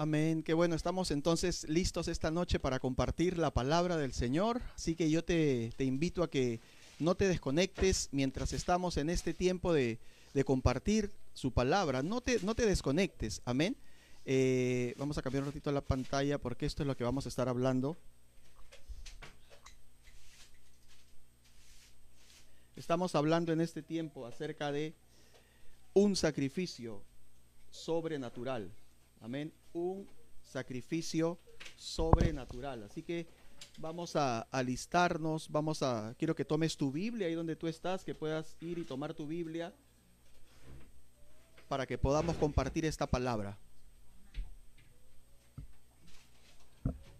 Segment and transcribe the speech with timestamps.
[0.00, 0.42] Amén.
[0.42, 4.62] Qué bueno, estamos entonces listos esta noche para compartir la palabra del Señor.
[4.74, 6.58] Así que yo te, invito a que
[6.98, 9.98] no te desconectes mientras estamos en este tiempo de,
[10.46, 12.02] compartir su palabra.
[12.02, 13.42] No te, no te desconectes.
[13.44, 13.76] Amén.
[14.24, 17.28] Eh, vamos a cambiar un ratito la pantalla porque esto es lo que vamos a
[17.28, 17.98] estar hablando.
[22.74, 24.94] Estamos hablando en este tiempo acerca de
[25.92, 27.02] un sacrificio
[27.68, 28.72] sobrenatural.
[29.20, 29.52] Amén.
[29.72, 30.08] Un
[30.42, 31.38] sacrificio
[31.76, 32.82] sobrenatural.
[32.82, 33.26] Así que
[33.78, 38.14] vamos a alistarnos, vamos a, quiero que tomes tu Biblia ahí donde tú estás, que
[38.14, 39.72] puedas ir y tomar tu Biblia
[41.68, 43.56] para que podamos compartir esta palabra.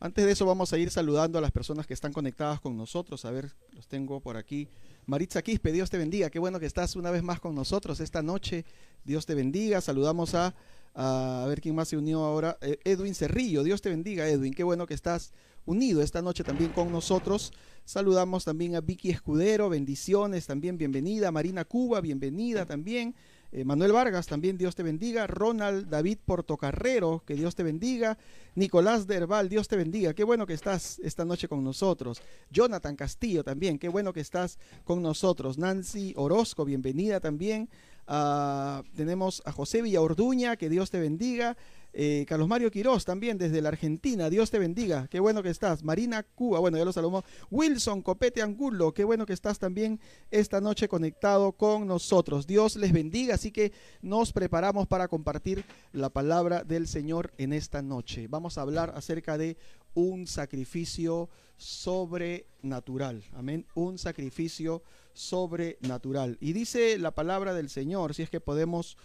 [0.03, 3.25] Antes de eso vamos a ir saludando a las personas que están conectadas con nosotros.
[3.27, 4.67] A ver, los tengo por aquí.
[5.11, 6.31] Maritza Quispe, Dios te bendiga.
[6.31, 8.65] Qué bueno que estás una vez más con nosotros esta noche.
[9.03, 9.81] Dios te bendiga.
[9.81, 10.55] Saludamos a,
[10.95, 12.57] a, ver quién más se unió ahora.
[12.61, 14.55] Eh, Edwin Cerrillo, Dios te bendiga, Edwin.
[14.55, 15.33] Qué bueno que estás
[15.67, 17.53] unido esta noche también con nosotros.
[17.85, 21.33] Saludamos también a Vicky Escudero, bendiciones también, bienvenida.
[21.33, 23.17] Marina Cuba, bienvenida también.
[23.53, 25.27] Eh, Manuel Vargas, también Dios te bendiga.
[25.27, 28.17] Ronald David Portocarrero, que Dios te bendiga.
[28.55, 30.15] Nicolás Derval, Dios te bendiga.
[30.15, 32.23] Qué bueno que estás esta noche con nosotros.
[32.51, 35.59] Jonathan Castillo también, qué bueno que estás con nosotros.
[35.59, 37.69] Nancy Orozco, bienvenida también.
[38.07, 41.57] Ah, tenemos a José Villaorduña, que Dios te bendiga.
[41.93, 45.83] Eh, Carlos Mario Quiroz también desde la Argentina, Dios te bendiga, qué bueno que estás.
[45.83, 47.25] Marina Cuba, bueno, ya lo saludamos.
[47.51, 52.47] Wilson Copete Angulo, qué bueno que estás también esta noche conectado con nosotros.
[52.47, 57.83] Dios les bendiga, así que nos preparamos para compartir la palabra del Señor en esta
[57.83, 58.29] noche.
[58.29, 59.57] Vamos a hablar acerca de
[59.95, 63.25] un sacrificio sobrenatural.
[63.35, 63.67] Amén.
[63.75, 66.39] Un sacrificio sobrenatural.
[66.41, 68.97] Y dice la palabra del Señor, si es que podemos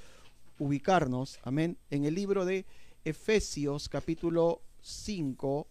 [0.58, 2.66] ubicarnos, amén, en el libro de
[3.04, 5.68] Efesios capítulo 5,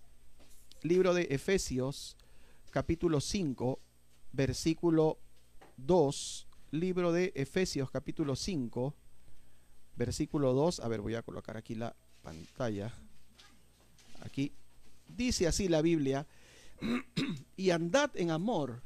[0.82, 2.16] libro de Efesios
[2.70, 3.80] capítulo 5,
[4.32, 5.18] versículo
[5.78, 8.94] 2, libro de Efesios capítulo 5,
[9.96, 12.92] versículo 2, a ver, voy a colocar aquí la pantalla,
[14.20, 14.52] aquí,
[15.08, 16.26] dice así la Biblia,
[17.56, 18.82] y andad en amor,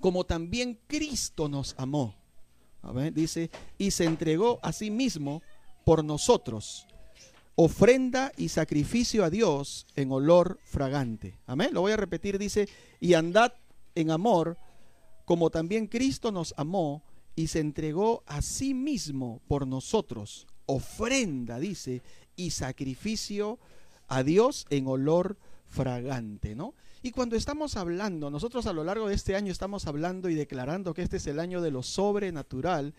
[0.00, 2.19] como también Cristo nos amó
[3.12, 5.42] dice, y se entregó a sí mismo
[5.84, 6.86] por nosotros,
[7.54, 11.38] ofrenda y sacrificio a Dios en olor fragante.
[11.46, 11.70] Amén.
[11.72, 12.68] Lo voy a repetir, dice,
[13.00, 13.52] y andad
[13.94, 14.56] en amor,
[15.24, 17.02] como también Cristo nos amó
[17.36, 22.02] y se entregó a sí mismo por nosotros, ofrenda, dice,
[22.36, 23.58] y sacrificio
[24.08, 25.36] a Dios en olor
[25.68, 26.74] fragante, ¿no?
[27.02, 30.92] Y cuando estamos hablando, nosotros a lo largo de este año estamos hablando y declarando
[30.92, 32.92] que este es el año de lo sobrenatural,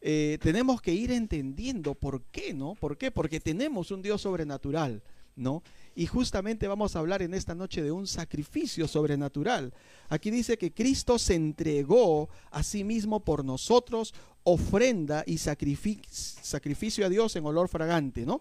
[0.00, 2.74] eh, tenemos que ir entendiendo por qué, ¿no?
[2.74, 3.10] ¿Por qué?
[3.10, 5.02] Porque tenemos un Dios sobrenatural,
[5.36, 5.62] ¿no?
[5.94, 9.74] Y justamente vamos a hablar en esta noche de un sacrificio sobrenatural.
[10.08, 14.14] Aquí dice que Cristo se entregó a sí mismo por nosotros,
[14.44, 18.40] ofrenda y sacrificio a Dios en olor fragante, ¿no?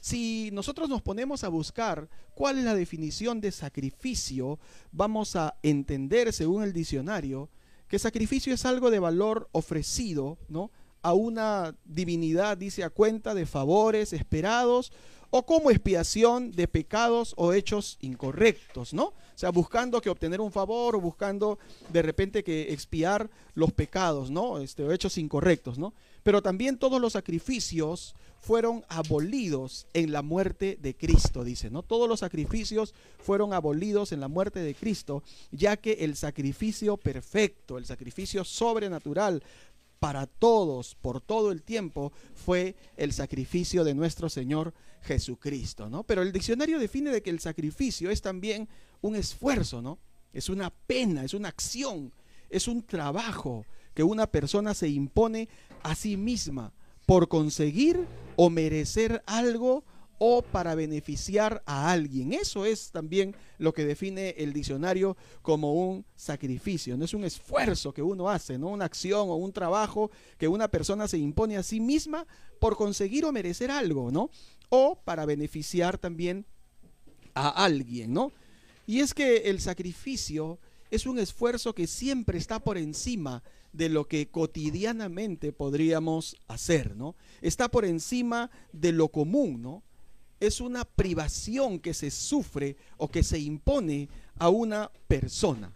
[0.00, 4.58] Si nosotros nos ponemos a buscar cuál es la definición de sacrificio,
[4.92, 7.50] vamos a entender, según el diccionario,
[7.88, 10.70] que sacrificio es algo de valor ofrecido, ¿no?
[11.02, 14.92] A una divinidad, dice, a cuenta de favores esperados
[15.30, 19.04] o como expiación de pecados o hechos incorrectos, ¿no?
[19.04, 21.58] O sea, buscando que obtener un favor o buscando
[21.92, 24.58] de repente que expiar los pecados, ¿no?
[24.58, 25.94] Este, hechos incorrectos, ¿no?
[26.22, 31.82] Pero también todos los sacrificios fueron abolidos en la muerte de Cristo, dice, ¿no?
[31.82, 37.78] Todos los sacrificios fueron abolidos en la muerte de Cristo, ya que el sacrificio perfecto,
[37.78, 39.42] el sacrificio sobrenatural
[39.98, 46.04] para todos, por todo el tiempo, fue el sacrificio de nuestro Señor Jesucristo, ¿no?
[46.04, 48.68] Pero el diccionario define de que el sacrificio es también
[49.00, 49.98] un esfuerzo, ¿no?
[50.32, 52.12] Es una pena, es una acción,
[52.50, 53.66] es un trabajo
[53.98, 55.48] que una persona se impone
[55.82, 56.72] a sí misma
[57.04, 59.82] por conseguir o merecer algo
[60.18, 62.32] o para beneficiar a alguien.
[62.32, 66.96] Eso es también lo que define el diccionario como un sacrificio.
[66.96, 70.68] No es un esfuerzo que uno hace, no una acción o un trabajo que una
[70.68, 72.24] persona se impone a sí misma
[72.60, 74.30] por conseguir o merecer algo, ¿no?
[74.68, 76.46] O para beneficiar también
[77.34, 78.30] a alguien, ¿no?
[78.86, 80.60] Y es que el sacrificio
[80.92, 83.42] es un esfuerzo que siempre está por encima
[83.78, 87.14] de lo que cotidianamente podríamos hacer, ¿no?
[87.40, 89.84] Está por encima de lo común, ¿no?
[90.40, 95.72] Es una privación que se sufre o que se impone a una persona,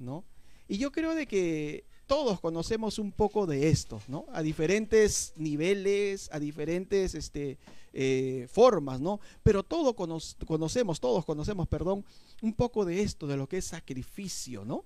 [0.00, 0.24] ¿no?
[0.66, 4.26] Y yo creo de que todos conocemos un poco de esto, ¿no?
[4.32, 7.56] A diferentes niveles, a diferentes este,
[7.92, 9.20] eh, formas, ¿no?
[9.44, 12.04] Pero todos conocemos, todos conocemos, perdón,
[12.42, 14.84] un poco de esto, de lo que es sacrificio, ¿no?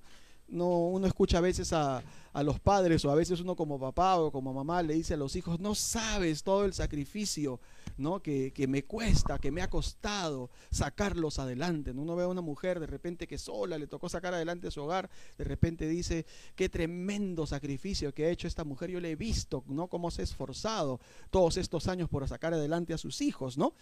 [0.48, 2.02] No, uno escucha a veces a,
[2.42, 5.34] los padres o a veces uno como papá o como mamá le dice a los
[5.34, 7.58] hijos, no sabes todo el sacrificio
[7.98, 8.22] ¿no?
[8.22, 11.90] que, me cuesta, que me ha costado sacarlos adelante.
[11.90, 15.10] Uno ve a una mujer de repente que sola le tocó sacar adelante su hogar,
[15.36, 19.64] de repente dice, qué tremendo sacrificio que ha hecho esta mujer, yo le he visto,
[19.66, 19.88] ¿no?
[19.88, 21.00] Cómo se ha esforzado
[21.30, 23.74] todos estos años por sacar adelante a sus hijos, ¿no?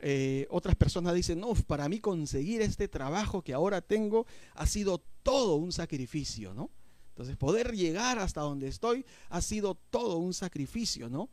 [0.00, 5.02] Eh, otras personas dicen, no, para mí conseguir este trabajo que ahora tengo ha sido
[5.22, 6.70] todo un sacrificio, ¿no?
[7.08, 11.30] Entonces, poder llegar hasta donde estoy ha sido todo un sacrificio, ¿no?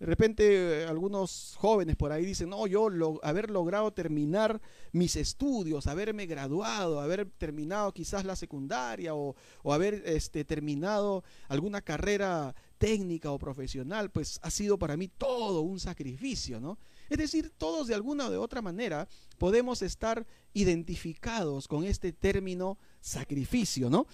[0.00, 4.58] De repente algunos jóvenes por ahí dicen, no, yo lo, haber logrado terminar
[4.92, 11.82] mis estudios, haberme graduado, haber terminado quizás la secundaria o, o haber este, terminado alguna
[11.82, 16.78] carrera técnica o profesional, pues ha sido para mí todo un sacrificio, ¿no?
[17.10, 22.78] Es decir, todos de alguna o de otra manera podemos estar identificados con este término
[23.00, 24.06] sacrificio, ¿no?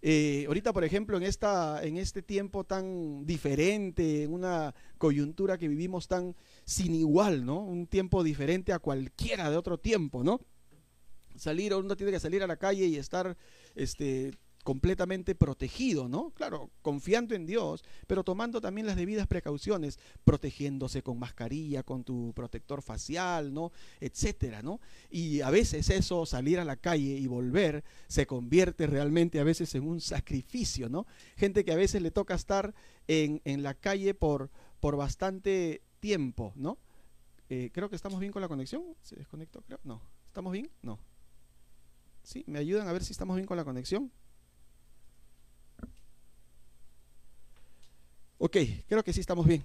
[0.00, 5.66] Eh, ahorita, por ejemplo, en, esta, en este tiempo tan diferente, en una coyuntura que
[5.66, 7.58] vivimos tan sin igual, ¿no?
[7.60, 10.40] Un tiempo diferente a cualquiera de otro tiempo, ¿no?
[11.34, 13.36] Salir, uno tiene que salir a la calle y estar
[13.74, 16.30] este, completamente protegido, ¿no?
[16.30, 22.32] Claro, confiando en Dios, pero tomando también las debidas precauciones, protegiéndose con mascarilla, con tu
[22.34, 23.70] protector facial, ¿no?
[24.00, 24.80] Etcétera, ¿no?
[25.10, 29.74] Y a veces eso, salir a la calle y volver, se convierte realmente a veces
[29.74, 31.06] en un sacrificio, ¿no?
[31.36, 32.74] Gente que a veces le toca estar
[33.06, 34.50] en, la calle por,
[34.80, 36.78] por bastante tiempo, ¿no?
[37.50, 38.82] Eh, creo que estamos bien con la conexión.
[39.02, 39.60] ¿Se desconectó?
[39.60, 39.78] Creo.
[39.84, 40.00] No.
[40.26, 40.70] ¿Estamos bien?
[40.80, 40.98] No.
[42.22, 44.10] Sí, me ayudan a ver si estamos bien con la conexión.
[48.38, 48.56] Ok,
[48.88, 49.64] creo que sí estamos bien.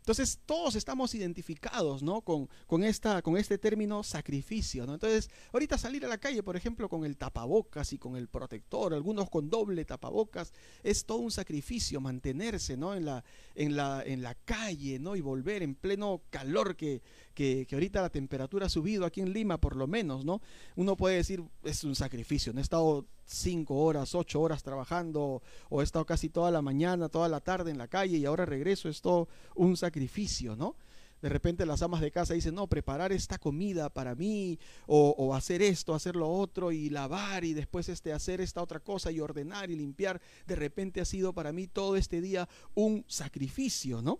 [0.00, 2.22] Entonces todos estamos identificados ¿no?
[2.22, 4.86] con, con, esta, con este término sacrificio.
[4.86, 4.94] ¿no?
[4.94, 8.94] Entonces ahorita salir a la calle, por ejemplo, con el tapabocas y con el protector,
[8.94, 10.52] algunos con doble tapabocas,
[10.82, 12.94] es todo un sacrificio mantenerse ¿no?
[12.94, 13.22] en, la,
[13.54, 15.16] en, la, en la calle ¿no?
[15.16, 17.02] y volver en pleno calor que,
[17.34, 20.24] que, ahorita la temperatura ha subido aquí en Lima por lo menos.
[20.24, 20.40] ¿no?
[20.76, 22.54] Uno puede decir es un sacrificio.
[22.54, 27.08] No he estado cinco horas, ocho horas trabajando o he estado casi toda la mañana,
[27.08, 30.76] toda la tarde en la calle y ahora regreso, es todo un sacrificio, ¿no?
[31.22, 35.60] De repente las amas de casa dicen, no, preparar esta comida para mí, o, hacer
[35.60, 39.70] esto, hacer lo otro, y lavar, y después este, hacer esta otra cosa, y ordenar
[39.70, 40.20] y limpiar.
[40.46, 44.18] De repente ha sido para mí todo este día un sacrificio, ¿no?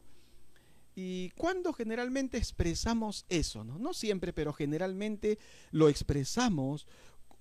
[0.94, 3.64] ¿Y cuando generalmente expresamos eso?
[3.64, 3.78] ¿no?
[3.78, 5.38] no siempre, pero generalmente
[5.70, 6.86] lo expresamos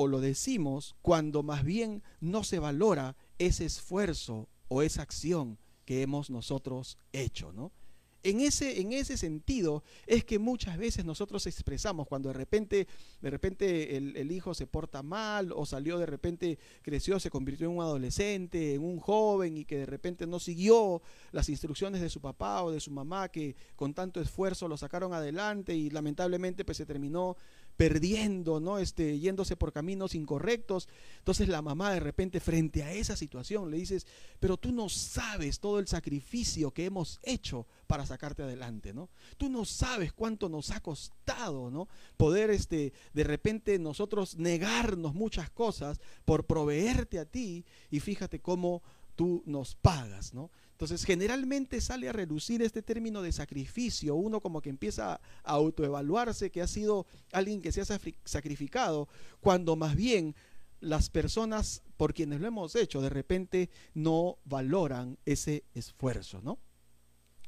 [0.01, 6.01] o lo decimos cuando más bien no se valora ese esfuerzo o esa acción que
[6.01, 7.73] hemos nosotros hecho, ¿no?
[8.21, 12.87] En ese, en ese sentido es que muchas veces nosotros expresamos cuando de repente,
[13.21, 17.67] de repente el, el, hijo se porta mal o salió de repente, creció, se convirtió
[17.67, 22.09] en un adolescente, en un joven y que de repente no siguió las instrucciones de
[22.09, 26.65] su papá o de su mamá que con tanto esfuerzo lo sacaron adelante y lamentablemente
[26.65, 27.37] pues se terminó
[27.79, 28.77] perdiendo, ¿no?
[28.77, 30.89] Este, yéndose por caminos incorrectos.
[31.19, 34.05] Entonces la mamá de repente frente a esa situación le dices,
[34.41, 39.09] pero tú no sabes todo el sacrificio que hemos hecho para sacarte adelante, ¿no?
[39.37, 41.87] Tú no sabes cuánto nos ha costado, ¿no?
[42.17, 48.83] Poder, este, de repente nosotros negarnos muchas cosas por proveerte a ti y fíjate cómo
[49.15, 50.51] tú nos pagas, ¿no?
[50.79, 56.51] Entonces, generalmente sale a reducir este término de sacrificio, uno como que empieza a autoevaluarse
[56.51, 59.09] que ha sido alguien que se ha sacrificado,
[59.41, 60.35] cuando más bien
[60.79, 66.59] las personas por quienes lo hemos hecho de repente no valoran ese esfuerzo, ¿no?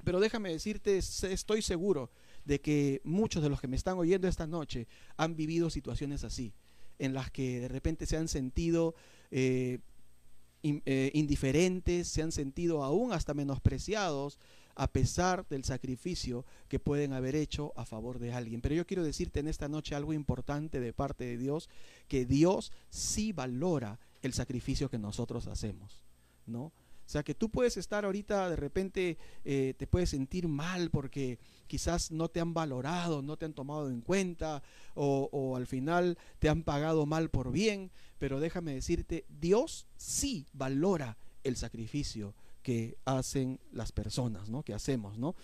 [0.03, 2.11] Pero déjame decirte, estoy seguro
[2.43, 6.53] de que muchos de los que me están oyendo esta noche han vivido situaciones así,
[6.99, 8.93] en las que de repente se han sentido
[9.29, 9.79] eh,
[10.63, 14.37] eh, indiferentes, se han sentido aún hasta menospreciados
[14.75, 18.61] a pesar del sacrificio que pueden haber hecho a favor de alguien.
[18.61, 21.69] Pero yo quiero decirte en esta noche algo importante de parte de Dios,
[22.07, 25.99] que Dios sí valora el sacrificio que nosotros hacemos,
[26.45, 26.71] ¿no?
[27.11, 31.39] O sea que tú puedes estar ahorita, de repente eh, te puedes sentir mal porque
[31.67, 34.63] quizás no te han valorado, no te han tomado en cuenta
[34.95, 40.45] o, o al final te han pagado mal por bien, pero déjame decirte, Dios sí
[40.53, 44.63] valora el sacrificio que hacen las personas, ¿no?
[44.63, 45.35] Que hacemos, ¿no?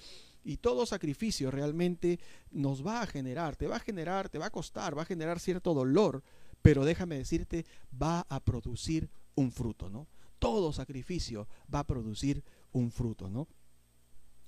[0.45, 2.17] Y todo sacrificio realmente
[2.49, 5.41] nos va a generar, te va a generar, te va a costar, va a generar
[5.41, 6.23] cierto dolor,
[6.61, 7.65] pero déjame decirte,
[8.01, 10.07] va a producir un fruto, ¿no?
[10.39, 13.47] Todo sacrificio va a producir un fruto, ¿no?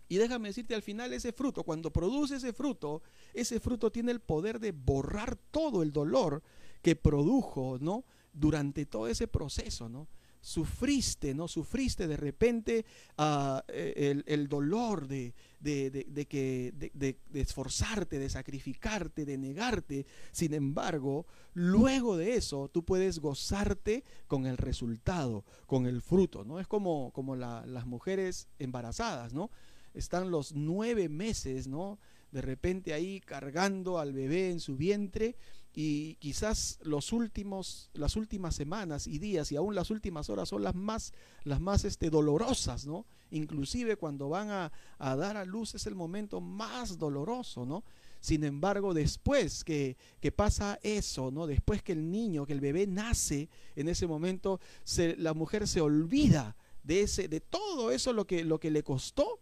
[0.07, 3.03] Y déjame decirte, al final ese fruto, cuando produce ese fruto,
[3.33, 6.41] ese fruto tiene el poder de borrar todo el dolor
[6.81, 8.05] que produjo, ¿no?
[8.33, 10.07] Durante todo ese proceso, ¿no?
[10.41, 11.47] Sufriste, ¿no?
[11.47, 12.85] Sufriste de repente
[13.17, 20.05] ah, e, el, dolor de, de, que, de, esforzarte, de sacrificarte, de negarte.
[20.31, 26.59] Sin embargo, luego de eso, tú puedes gozarte con el resultado, con el fruto, ¿no?
[26.59, 29.49] Es como, como las mujeres embarazadas, ¿no?
[29.93, 31.99] están los nueve meses, ¿no?
[32.31, 35.35] De repente ahí cargando al bebé en su vientre
[35.73, 40.63] y quizás los últimos, las últimas semanas y días y aún las últimas horas son
[40.63, 43.05] las más, las más este, dolorosas, ¿no?
[43.31, 47.83] Inclusive cuando van a, a dar a luz es el momento más doloroso, ¿no?
[48.19, 51.47] Sin embargo, después que, que, pasa eso, ¿no?
[51.47, 55.79] Después que el niño, que el bebé nace, en ese momento se, la mujer se
[55.79, 59.39] olvida de ese, de todo eso lo que, lo que le costó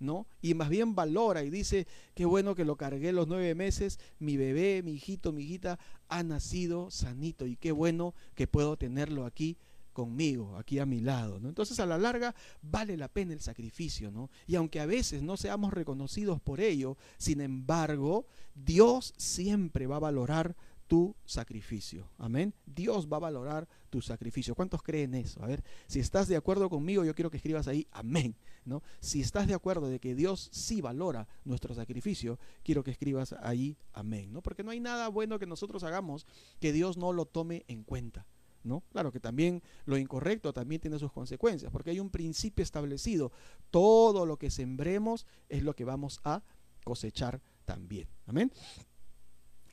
[0.00, 0.26] ¿no?
[0.40, 4.36] Y más bien valora y dice, qué bueno que lo cargué los nueve meses, mi
[4.36, 5.78] bebé, mi hijito, mi hijita
[6.08, 9.56] ha nacido sanito y qué bueno que puedo tenerlo aquí
[9.98, 11.48] conmigo, aquí a mi lado, ¿no?
[11.48, 14.30] Entonces a la larga vale la pena el sacrificio, ¿no?
[14.46, 18.24] Y aunque a veces no seamos reconocidos por ello, sin embargo,
[18.54, 20.54] Dios siempre va a valorar
[20.88, 22.10] tu sacrificio.
[22.16, 22.54] Amén.
[22.64, 24.54] Dios va a valorar tu sacrificio.
[24.54, 25.42] ¿Cuántos creen eso?
[25.42, 28.34] A ver, si estás de acuerdo conmigo, yo quiero que escribas ahí, amén.
[28.64, 28.82] ¿no?
[28.98, 33.76] Si estás de acuerdo de que Dios sí valora nuestro sacrificio, quiero que escribas ahí,
[33.92, 34.32] amén.
[34.32, 34.42] ¿no?
[34.42, 36.26] Porque no hay nada bueno que nosotros hagamos
[36.58, 38.26] que Dios no lo tome en cuenta.
[38.64, 38.82] ¿No?
[38.90, 43.30] Claro que también lo incorrecto también tiene sus consecuencias, porque hay un principio establecido.
[43.70, 46.42] Todo lo que sembremos es lo que vamos a
[46.84, 48.08] cosechar también.
[48.26, 48.52] Amén.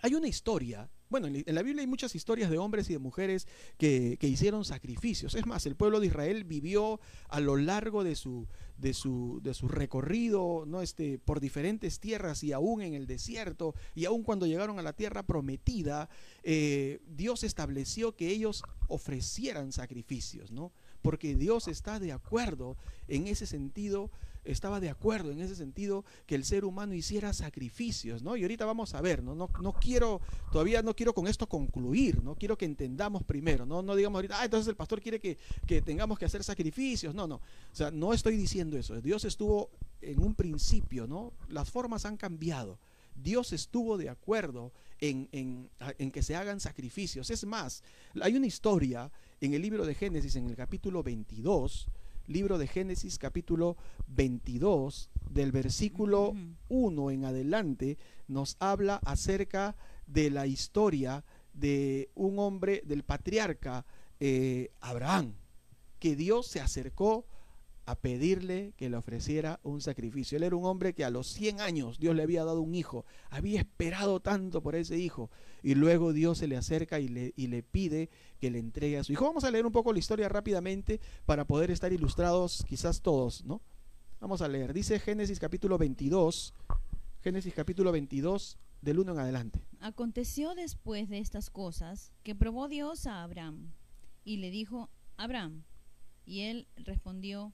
[0.02, 3.48] Hay una historia bueno, en la Biblia hay muchas historias de hombres y de mujeres
[3.78, 5.36] que, hicieron sacrificios.
[5.36, 8.48] Es más, el pueblo de Israel vivió a lo largo de su,
[8.78, 10.82] de su, de su recorrido ¿no?
[10.82, 14.94] este, por diferentes tierras y aún en el desierto, y aún cuando llegaron a la
[14.94, 16.10] tierra prometida,
[16.44, 20.72] eh, Dios estableció que ellos ofrecieran sacrificios, ¿no?
[21.06, 22.76] Porque Dios está de acuerdo
[23.08, 24.10] en ese sentido
[24.46, 28.38] estaba de acuerdo en ese sentido que el ser humano hiciera sacrificios, ¿no?
[28.38, 29.34] Y ahorita vamos a ver, ¿no?
[29.34, 30.22] No, no quiero,
[30.52, 32.36] todavía no quiero con esto concluir, ¿no?
[32.36, 33.82] Quiero que entendamos primero, ¿no?
[33.82, 37.28] No digamos ahorita, ah, entonces el pastor quiere que, que tengamos que hacer sacrificios, no,
[37.28, 37.36] no.
[37.38, 39.02] O sea, no estoy diciendo eso.
[39.02, 39.72] Dios estuvo
[40.02, 41.34] en un principio, ¿no?
[41.50, 42.78] Las formas han cambiado.
[43.16, 47.30] Dios estuvo de acuerdo en, en, en, que se hagan sacrificios.
[47.30, 47.82] Es más,
[48.22, 51.88] hay una historia en el libro de Génesis, en el capítulo 22,
[52.28, 53.78] libro de Génesis capítulo
[54.08, 56.34] 22, del versículo
[56.70, 59.76] 1 en adelante, nos habla acerca
[60.08, 61.24] de la historia
[61.54, 63.86] de un hombre, del patriarca
[64.20, 65.34] eh, Abraham,
[66.00, 67.26] que Dios se acercó
[67.86, 70.38] a pedirle que le ofreciera un sacrificio.
[70.38, 73.06] Él era un hombre que a los 100 años Dios le había dado un hijo,
[73.30, 75.30] había esperado tanto por ese hijo
[75.62, 79.26] y luego Dios se le acerca y le, pide que le entregue a su hijo.
[79.26, 83.62] Vamos a leer un poco la historia rápidamente para poder estar ilustrados quizás todos, ¿no?
[84.20, 84.74] Vamos a leer.
[84.74, 86.54] Dice Génesis capítulo 22,
[87.22, 89.68] Génesis capítulo 22 del 1 en adelante.
[89.80, 93.74] Aconteció después de estas cosas que probó Dios a Abraham
[94.24, 95.64] y le dijo, Abraham,
[96.26, 97.54] y él respondió,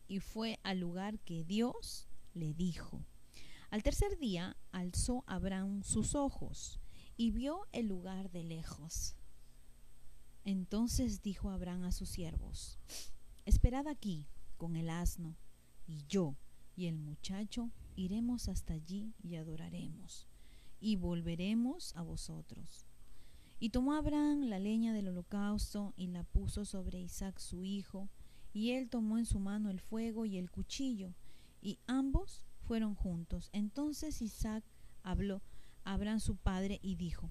[0.11, 3.05] y fue al lugar que Dios le dijo.
[3.69, 6.81] Al tercer día alzó Abraham sus ojos
[7.15, 9.15] y vio el lugar de lejos.
[10.43, 12.77] Entonces dijo Abraham a sus siervos,
[13.45, 14.27] Esperad aquí
[14.57, 15.37] con el asno,
[15.87, 16.35] y yo
[16.75, 20.27] y el muchacho iremos hasta allí y adoraremos,
[20.81, 22.85] y volveremos a vosotros.
[23.61, 28.09] Y tomó Abraham la leña del holocausto y la puso sobre Isaac su hijo,
[28.53, 31.13] y él tomó en su mano el fuego y el cuchillo,
[31.61, 33.49] y ambos fueron juntos.
[33.53, 34.63] Entonces Isaac
[35.03, 35.41] habló
[35.83, 37.29] a Abraham su padre y dijo,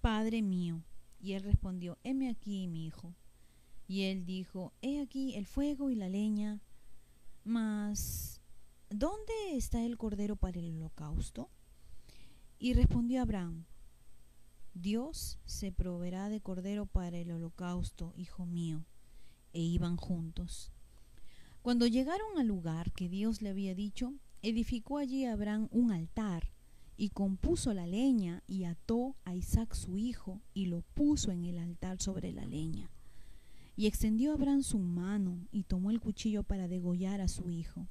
[0.00, 0.82] Padre mío.
[1.18, 3.14] Y él respondió, heme aquí, mi hijo.
[3.88, 6.60] Y él dijo, he aquí el fuego y la leña,
[7.44, 8.40] mas
[8.90, 11.50] ¿dónde está el cordero para el holocausto?
[12.58, 13.64] Y respondió Abraham,
[14.74, 18.84] Dios se proveerá de cordero para el holocausto, hijo mío
[19.56, 20.70] e iban juntos.
[21.62, 26.52] Cuando llegaron al lugar que Dios le había dicho, edificó allí Abraham un altar
[26.98, 31.58] y compuso la leña y ató a Isaac su hijo y lo puso en el
[31.58, 32.90] altar sobre la leña.
[33.76, 37.88] Y extendió Abraham su mano y tomó el cuchillo para degollar a su hijo.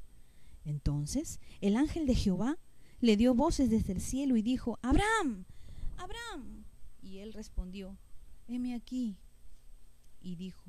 [0.65, 2.60] Entonces el ángel de Jehová
[3.01, 5.45] le dio voces desde el cielo y dijo, Abraham,
[5.98, 6.63] Abraham.
[7.01, 7.98] Y él respondió,
[8.48, 9.17] heme aquí.
[10.22, 10.63] Y dijo,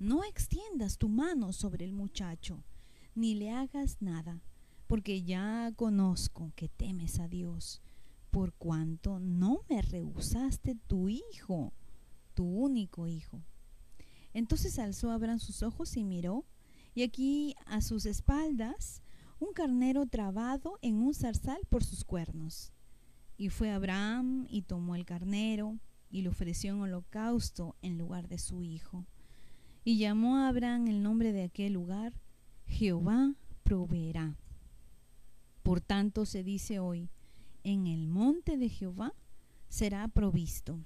[0.00, 2.64] no extiendas tu mano sobre el muchacho,
[3.14, 4.42] ni le hagas nada,
[4.86, 7.82] porque ya conozco que temes a Dios,
[8.30, 11.74] por cuanto no me rehusaste tu hijo,
[12.32, 13.42] tu único hijo.
[14.32, 16.46] Entonces alzó Abraham sus ojos y miró,
[16.94, 19.02] y aquí a sus espaldas
[19.38, 22.72] un carnero trabado en un zarzal por sus cuernos.
[23.36, 25.78] Y fue Abraham y tomó el carnero
[26.10, 29.06] y lo ofreció en holocausto en lugar de su hijo.
[29.90, 32.12] Y llamó a Abraham el nombre de aquel lugar,
[32.64, 34.36] Jehová proveerá.
[35.64, 37.10] Por tanto se dice hoy,
[37.64, 39.14] en el monte de Jehová
[39.68, 40.78] será provisto.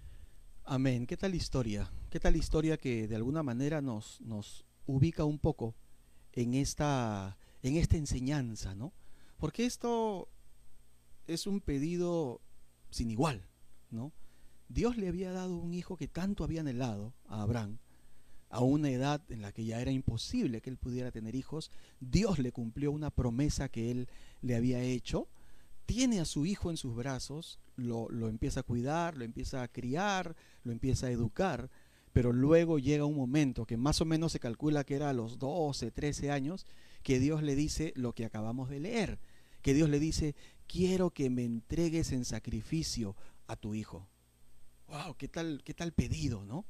[0.65, 1.07] Amén.
[1.07, 1.93] ¿Qué tal historia?
[2.09, 5.75] ¿Qué tal historia que de alguna manera nos, nos ubica un poco
[6.33, 8.95] en esta, en esta enseñanza, ¿no?
[9.37, 10.31] Porque esto
[11.27, 12.41] es un pedido
[12.89, 13.47] sin igual,
[13.91, 14.15] ¿no?
[14.71, 17.81] Dios le había dado un hijo que tanto había anhelado a Abraham,
[18.55, 21.73] a una edad en la que ya era imposible que él pudiera tener hijos.
[21.99, 24.09] Dios le cumplió una promesa que él
[24.43, 25.27] le había hecho.
[25.87, 29.69] Tiene a su hijo en sus brazos, lo, lo empieza a cuidar, lo empieza a
[29.69, 31.69] criar, lo empieza a educar,
[32.13, 35.41] pero luego llega un momento que más o menos se calcula que era a los
[35.41, 36.65] 12, 13 años,
[37.03, 39.19] que Dios le dice lo que acabamos de leer,
[39.63, 40.37] que Dios le dice,
[40.69, 43.17] quiero que me entregues en sacrificio
[43.49, 44.07] a tu hijo.
[44.87, 45.17] ¡Wow!
[45.17, 46.65] ¿Qué tal, qué tal pedido, no?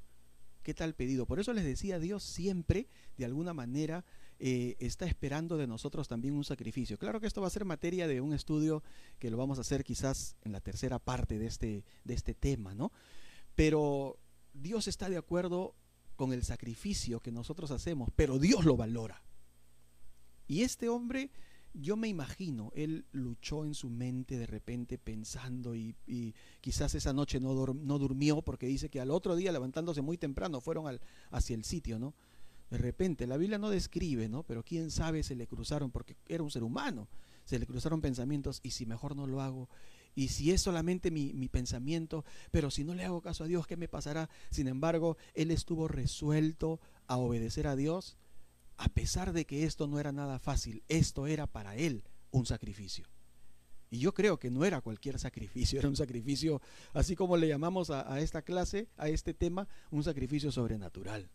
[0.64, 1.26] ¿Qué tal pedido?
[1.26, 4.02] Por eso les decía, Dios siempre, de alguna manera,
[4.38, 6.98] eh, está esperando de nosotros también un sacrificio.
[6.98, 8.82] Claro que esto va a ser materia de un estudio
[9.18, 12.74] que lo vamos a hacer quizás en la tercera parte de este, de este tema,
[12.74, 12.92] ¿no?
[13.54, 14.18] Pero
[14.54, 15.74] Dios está de acuerdo
[16.16, 19.22] con el sacrificio que nosotros hacemos, pero Dios lo valora.
[20.48, 21.30] Y este hombre,
[21.74, 25.94] yo me imagino, él luchó en su mente de repente pensando y,
[26.60, 30.86] quizás esa noche no, durmió porque dice que al otro día levantándose muy temprano fueron
[30.86, 32.14] al, hacia el sitio, ¿no?
[32.70, 34.42] De repente, la Biblia no describe, ¿no?
[34.42, 37.08] Pero quién sabe se le cruzaron, porque era un ser humano,
[37.44, 39.68] se le cruzaron pensamientos y si mejor no lo hago
[40.14, 43.76] y si es solamente mi, pensamiento, pero si no le hago caso a Dios, ¿qué
[43.76, 44.28] me pasará?
[44.50, 48.16] Sin embargo, él estuvo resuelto a obedecer a Dios,
[48.76, 53.06] a pesar de que esto no era nada fácil, esto era para él un sacrificio.
[53.90, 56.60] Y yo creo que no era cualquier sacrificio, era un sacrificio,
[56.92, 61.30] así como le llamamos a, a esta clase, a este tema, un sacrificio sobrenatural.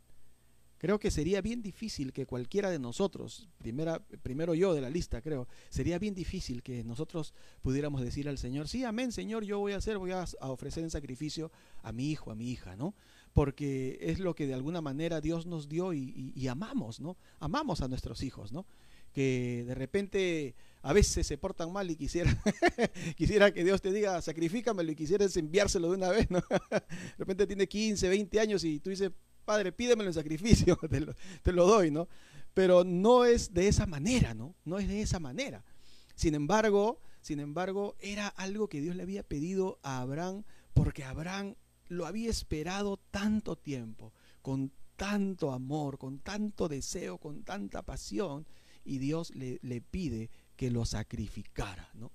[0.80, 5.22] Creo que sería bien difícil que cualquiera de nosotros, primera, primero yo de la lista,
[5.22, 9.74] creo, sería bien difícil que nosotros pudiéramos decir al Señor, sí, amén, Señor, yo voy
[9.74, 11.52] a hacer, voy a, ofrecer en sacrificio
[11.84, 12.96] a mi hijo, a mi hija, ¿no?
[13.34, 17.18] Porque es lo que de alguna manera Dios nos dio y, amamos, ¿no?
[17.40, 18.66] Amamos a nuestros hijos, ¿no?
[19.12, 22.32] que de repente a veces se portan mal y quisiera,
[23.18, 26.40] quisiera que Dios te diga, sacrifícamelo y quisieras enviárselo de una vez, ¿no?
[26.70, 29.12] De repente tiene 15, 20 años y tú dices,
[29.50, 30.78] Padre, pídemelo en sacrificio,
[31.44, 32.08] te lo, doy, ¿no?
[32.54, 34.56] Pero no es de esa manera, ¿no?
[34.64, 35.66] No es de esa manera.
[36.14, 41.56] Sin embargo, sin embargo, era algo que Dios le había pedido a Abraham porque Abraham
[41.90, 48.46] lo había esperado tanto tiempo, con tanto amor, con tanto deseo, con tanta pasión,
[48.86, 52.12] y Dios le, le pide que lo sacrificara, ¿no?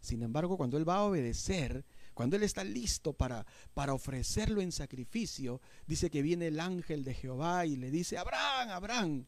[0.00, 4.72] Sin embargo, cuando él va a obedecer, cuando él está listo para, para ofrecerlo en
[4.72, 9.26] sacrificio, dice que viene el ángel de Jehová y le dice, Abraham, Abraham,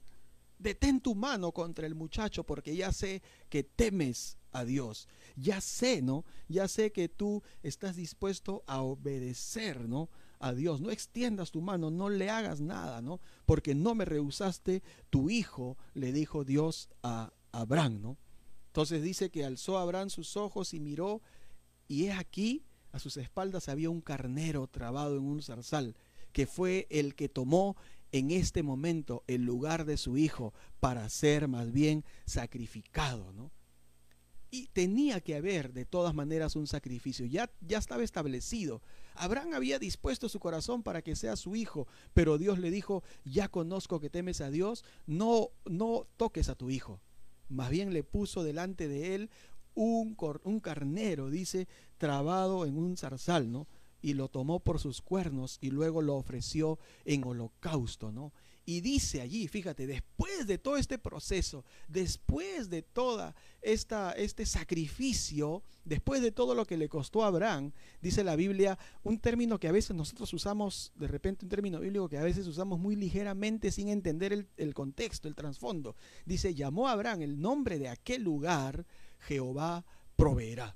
[0.59, 5.09] detén tu mano contra el muchacho porque ya sé que temes a Dios.
[5.37, 6.25] Ya sé, ¿no?
[6.49, 10.09] Ya sé que tú estás dispuesto a obedecer, ¿no?
[10.39, 10.81] A Dios.
[10.81, 13.21] No extiendas tu mano, no le hagas nada, ¿no?
[13.45, 18.19] Porque no me rehusaste tu hijo, le dijo Dios a Abraham, ¿no?
[18.69, 21.21] Entonces dice que alzó Abraham sus ojos y miró,
[21.87, 25.97] y es aquí a sus espaldas había un carnero trabado en un zarzal,
[26.33, 27.77] que fue el que tomó
[28.13, 33.51] en este momento el lugar de su hijo para ser más bien sacrificado, ¿no?
[34.55, 38.83] Y tenía que haber de todas maneras un sacrificio, ya, ya estaba establecido.
[39.17, 43.49] Abraham había dispuesto su corazón para que sea su hijo, pero Dios le dijo, ya
[43.49, 47.01] conozco que temes a Dios, no, no toques a tu hijo.
[47.49, 49.31] Más bien le puso delante de él
[49.75, 51.67] un, un carnero, dice,
[51.99, 53.67] trabado en un zarzal, ¿no?
[54.03, 58.33] Y lo tomó por sus cuernos y luego lo ofreció en holocausto, ¿no?
[58.67, 65.63] Y dice allí, fíjate, después de todo este proceso, después de toda esta este sacrificio,
[65.85, 69.69] después de todo lo que le costó a Abraham, dice la Biblia, un término que
[69.69, 73.71] a veces nosotros usamos, de repente un término bíblico que a veces usamos muy ligeramente
[73.71, 75.95] sin entender el, el contexto, el trasfondo.
[76.25, 78.87] Dice, llamó a Abraham el nombre de aquel lugar,
[79.21, 79.85] Jehová
[80.17, 80.75] proveerá.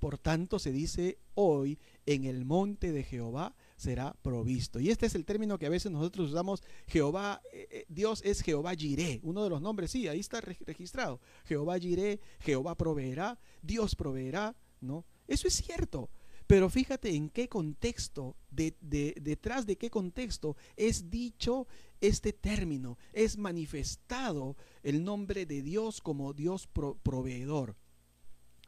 [0.00, 4.80] Por tanto, se dice hoy, en el monte de Jehová será provisto.
[4.80, 8.40] Y este es el término que a veces nosotros usamos, Jehová, eh, eh, Dios es
[8.42, 11.20] Jehová Jiré, uno de los nombres, sí, ahí está registrado.
[11.44, 15.04] Jehová Jiré, Jehová proveerá, Dios proveerá, ¿no?
[15.26, 16.10] Eso es cierto.
[16.46, 18.74] Pero fíjate en qué contexto, de,
[19.20, 21.66] detrás de qué contexto es dicho
[22.00, 27.76] este término, es manifestado el nombre de Dios como Dios proveedor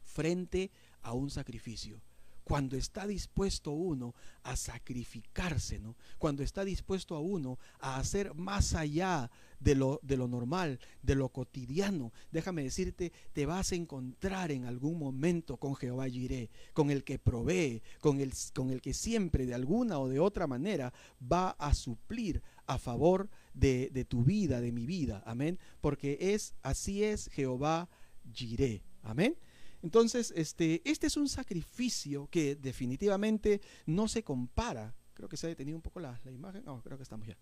[0.03, 2.01] frente a un sacrificio
[2.45, 5.97] cuando está dispuesto uno a sacrificarse, ¿no?
[6.19, 11.15] Cuando está dispuesto a uno a hacer más allá de lo, de lo normal, de
[11.15, 16.91] lo cotidiano, déjame decirte, te vas a encontrar en algún momento con Jehová Jireh, con
[16.91, 20.93] el que provee, con el, con el que siempre de alguna o de otra manera
[21.19, 26.53] va a suplir a favor de, de tu vida, de mi vida, amén, porque es,
[26.61, 27.89] así es Jehová
[28.31, 29.35] Jireh, amén.
[29.85, 34.95] Entonces, este, este es un sacrificio que definitivamente no se compara.
[35.13, 36.65] Creo que se ha detenido un poco la, imagen.
[36.65, 37.37] No, creo que estamos ya.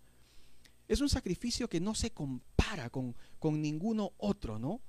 [0.86, 4.82] Es un sacrificio que no se compara con, con ninguno otro, ¿no?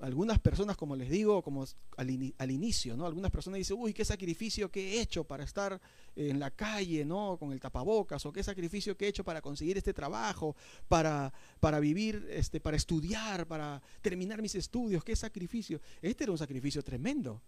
[0.00, 1.64] Algunas personas, como les digo, como
[1.96, 3.06] al, inicio, ¿no?
[3.06, 5.80] Algunas personas dicen, uy, qué sacrificio que he hecho para estar
[6.16, 7.36] en la calle, ¿no?
[7.38, 10.56] Con el tapabocas, o qué sacrificio que he hecho para conseguir este trabajo,
[10.88, 15.80] para, para vivir, este, para estudiar, para terminar mis estudios, qué sacrificio.
[16.02, 17.40] Este era un sacrificio tremendo,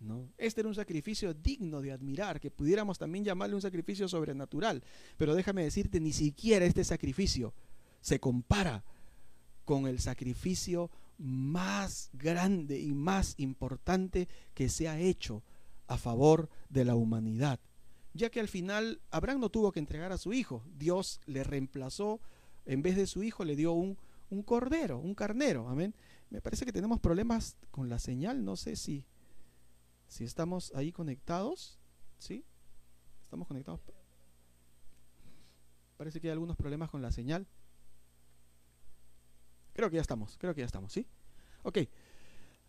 [0.00, 0.28] ¿no?
[0.36, 4.82] Este era un sacrificio digno de admirar, que pudiéramos también llamarle un sacrificio sobrenatural.
[5.16, 7.54] Pero déjame decirte, ni siquiera este sacrificio
[8.00, 8.84] se compara
[9.64, 15.42] con el sacrificio más grande y más importante que se ha hecho
[15.86, 17.60] a favor de la humanidad.
[18.14, 22.20] Ya que al final Abraham no tuvo que entregar a su hijo, Dios le reemplazó,
[22.66, 23.98] en vez de su hijo le dio un,
[24.30, 25.94] un cordero, un carnero, amén.
[26.30, 29.04] Me parece que tenemos problemas con la señal, no sé si,
[30.08, 31.78] si estamos ahí conectados,
[32.18, 32.44] ¿sí?
[33.24, 33.80] ¿Estamos conectados?
[35.96, 37.46] Parece que hay algunos problemas con la señal.
[39.82, 41.04] Creo que ya estamos, creo que ya estamos, ¿sí?
[41.64, 41.78] Ok.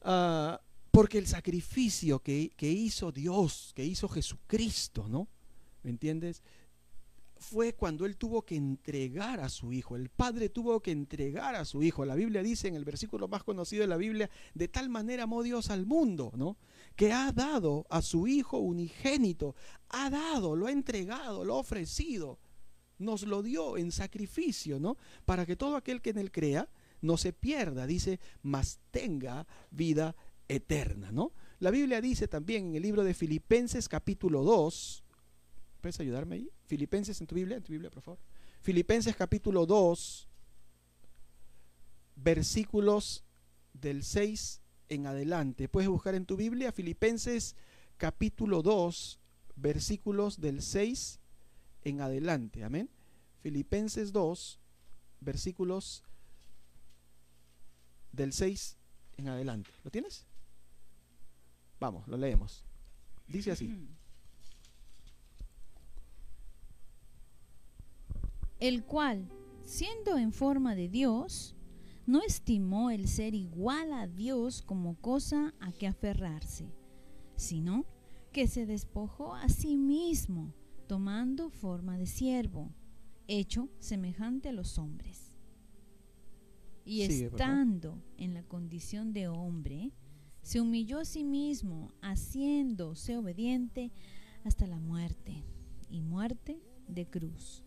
[0.02, 5.28] Ah, porque el sacrificio que, que, hizo Dios, que hizo Jesucristo, ¿no?
[5.84, 6.42] ¿Me entiendes?
[7.38, 9.96] Fue cuando Él tuvo que entregar a su Hijo.
[9.96, 12.04] El Padre tuvo que entregar a su Hijo.
[12.04, 15.44] La Biblia dice en el versículo más conocido de la Biblia, de tal manera amó
[15.44, 16.58] Dios al mundo, ¿no?
[16.96, 19.54] Que ha dado a su Hijo unigénito.
[19.90, 22.40] Ha dado, lo ha entregado, lo ha ofrecido.
[22.98, 24.98] Nos lo dio en sacrificio, ¿no?
[25.26, 26.68] Para que todo aquel que en Él crea,
[27.04, 30.16] no se pierda, dice, mas tenga vida
[30.48, 31.34] eterna, ¿no?
[31.60, 35.04] La Biblia dice también en el libro de Filipenses capítulo 2,
[35.82, 36.50] ¿puedes ayudarme ahí?
[36.66, 38.20] Filipenses en tu Biblia, en tu Biblia, por favor.
[38.62, 40.28] Filipenses capítulo 2,
[42.16, 43.24] versículos
[43.74, 45.68] del 6 en adelante.
[45.68, 47.56] Puedes buscar en tu Biblia Filipenses
[47.98, 49.20] capítulo 2,
[49.56, 51.20] versículos del 6
[51.84, 52.64] en adelante.
[52.64, 52.90] Amén.
[53.42, 54.60] Filipenses 2,
[55.20, 56.04] versículos
[58.14, 58.78] del 6
[59.18, 59.70] en adelante.
[59.84, 60.26] ¿Lo tienes?
[61.80, 62.64] Vamos, lo leemos.
[63.28, 63.70] Dice así.
[68.60, 69.28] El cual,
[69.66, 71.58] siendo en forma de Dios,
[72.06, 76.72] no estimó el ser igual a Dios como cosa a que aferrarse,
[77.36, 77.86] sino
[78.32, 80.54] que se despojó a sí mismo,
[80.88, 82.74] tomando forma de siervo,
[83.28, 85.23] hecho semejante a los hombres
[86.86, 89.92] y estando en la condición de hombre,
[90.42, 93.92] se humilló a sí mismo, haciéndose obediente
[94.44, 95.44] hasta la muerte,
[95.90, 97.64] y muerte de cruz.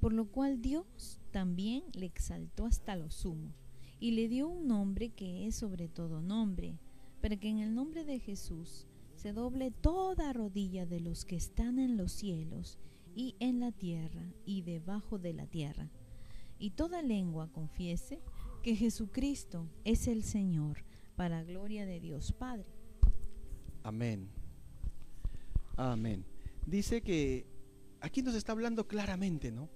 [0.00, 3.52] Por lo cual Dios también le exaltó hasta lo sumo,
[4.00, 6.78] y le dio un nombre que es sobre todo nombre,
[7.20, 11.78] para que en el nombre de Jesús se doble toda rodilla de los que están
[11.78, 12.78] en los cielos
[13.14, 15.90] y en la tierra y debajo de la tierra
[16.58, 18.20] y toda lengua confiese
[18.62, 20.84] que Jesucristo es el Señor,
[21.16, 22.66] para gloria de Dios Padre.
[23.82, 24.28] Amén.
[25.76, 26.24] Amén.
[26.66, 27.46] Dice que
[28.00, 29.68] aquí nos está hablando claramente, ¿no?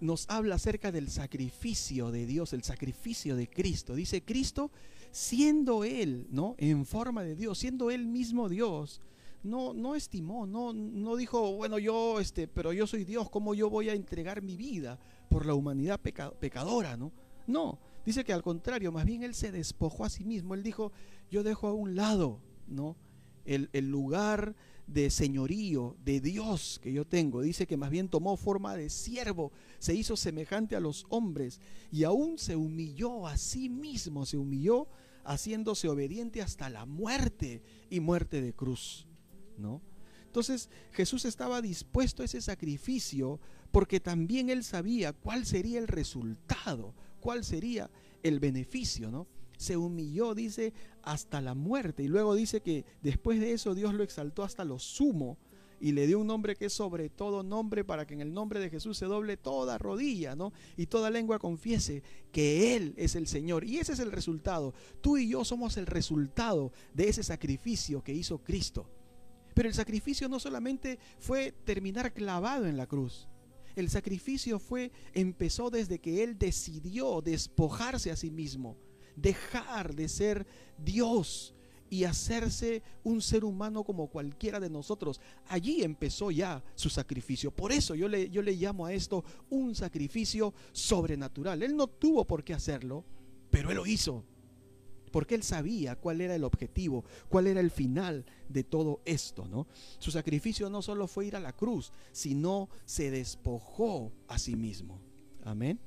[0.00, 3.94] Nos habla acerca del sacrificio de Dios, el sacrificio de Cristo.
[3.94, 4.72] Dice Cristo,
[5.12, 6.56] siendo Él, ¿no?
[6.58, 9.00] En forma de Dios, siendo Él mismo Dios,
[9.42, 13.68] no, no estimó, no, no dijo, bueno, yo, este, pero yo soy Dios, ¿cómo yo
[13.68, 17.12] voy a entregar mi vida por la humanidad pecadora, no?
[17.46, 20.92] No, dice que al contrario, más bien él se despojó a sí mismo, él dijo,
[21.30, 22.96] yo dejo a un lado, ¿no?
[23.44, 24.54] El, el lugar
[24.86, 27.42] de señorío de Dios que yo tengo.
[27.42, 32.04] Dice que más bien tomó forma de siervo, se hizo semejante a los hombres y
[32.04, 34.86] aún se humilló a sí mismo, se humilló
[35.24, 39.06] haciéndose obediente hasta la muerte y muerte de cruz.
[39.58, 39.80] ¿No?
[40.26, 43.38] Entonces Jesús estaba dispuesto a ese sacrificio
[43.70, 47.90] porque también él sabía cuál sería el resultado, cuál sería
[48.22, 49.26] el beneficio, ¿no?
[49.58, 52.02] Se humilló, dice, hasta la muerte.
[52.02, 55.36] Y luego dice que después de eso Dios lo exaltó hasta lo sumo
[55.82, 58.60] y le dio un nombre que es sobre todo nombre para que en el nombre
[58.60, 60.52] de Jesús se doble toda rodilla, ¿no?
[60.76, 63.64] Y toda lengua confiese que Él es el Señor.
[63.64, 64.72] Y ese es el resultado.
[65.00, 68.88] Tú y yo somos el resultado de ese sacrificio que hizo Cristo.
[69.54, 73.28] Pero el sacrificio no solamente fue terminar clavado en la cruz.
[73.76, 78.76] El sacrificio fue empezó desde que él decidió despojarse a sí mismo,
[79.16, 80.46] dejar de ser
[80.78, 81.54] Dios
[81.88, 85.20] y hacerse un ser humano como cualquiera de nosotros.
[85.46, 87.50] Allí empezó ya su sacrificio.
[87.50, 91.62] Por eso yo le, yo le llamo a esto un sacrificio sobrenatural.
[91.62, 93.04] Él no tuvo por qué hacerlo,
[93.50, 94.24] pero él lo hizo
[95.12, 99.68] porque él sabía cuál era el objetivo, cuál era el final de todo esto, ¿no?
[99.98, 105.00] Su sacrificio no solo fue ir a la cruz, sino se despojó a sí mismo.
[105.44, 105.78] Amén.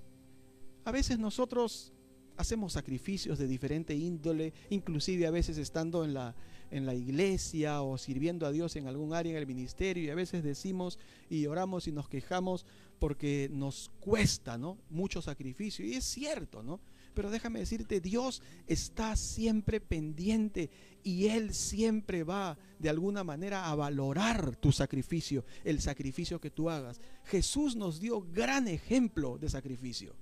[0.86, 1.92] A veces nosotros
[2.38, 6.36] hacemos sacrificios de diferente índole, inclusive a veces estando en la,
[6.72, 10.16] en la iglesia o sirviendo a Dios en algún área en el ministerio y a
[10.16, 12.66] veces decimos y oramos y nos quejamos
[13.00, 14.78] porque nos cuesta, ¿no?
[14.90, 16.80] Mucho sacrificio y es cierto, ¿no?
[17.16, 20.70] Pero déjame decirte, Dios está siempre pendiente
[21.02, 26.70] y Él siempre va de alguna manera a valorar tu sacrificio, el sacrificio que tú
[26.70, 27.00] hagas.
[27.24, 30.16] Jesús nos dio gran ejemplo de sacrificio.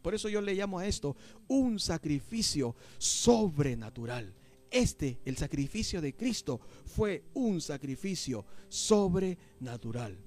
[0.00, 1.16] Por eso yo le llamo a esto
[1.48, 4.32] un sacrificio sobrenatural.
[4.70, 10.18] Este, el sacrificio de Cristo, fue un sacrificio sobrenatural.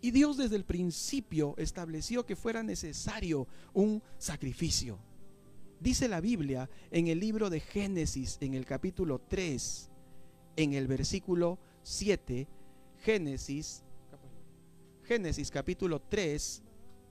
[0.00, 4.98] Y Dios desde el principio estableció que fuera necesario un sacrificio.
[5.84, 9.90] Dice la Biblia en el libro de Génesis, en el capítulo 3,
[10.56, 12.48] en el versículo 7,
[13.02, 13.84] Génesis,
[15.02, 16.62] Génesis capítulo 3,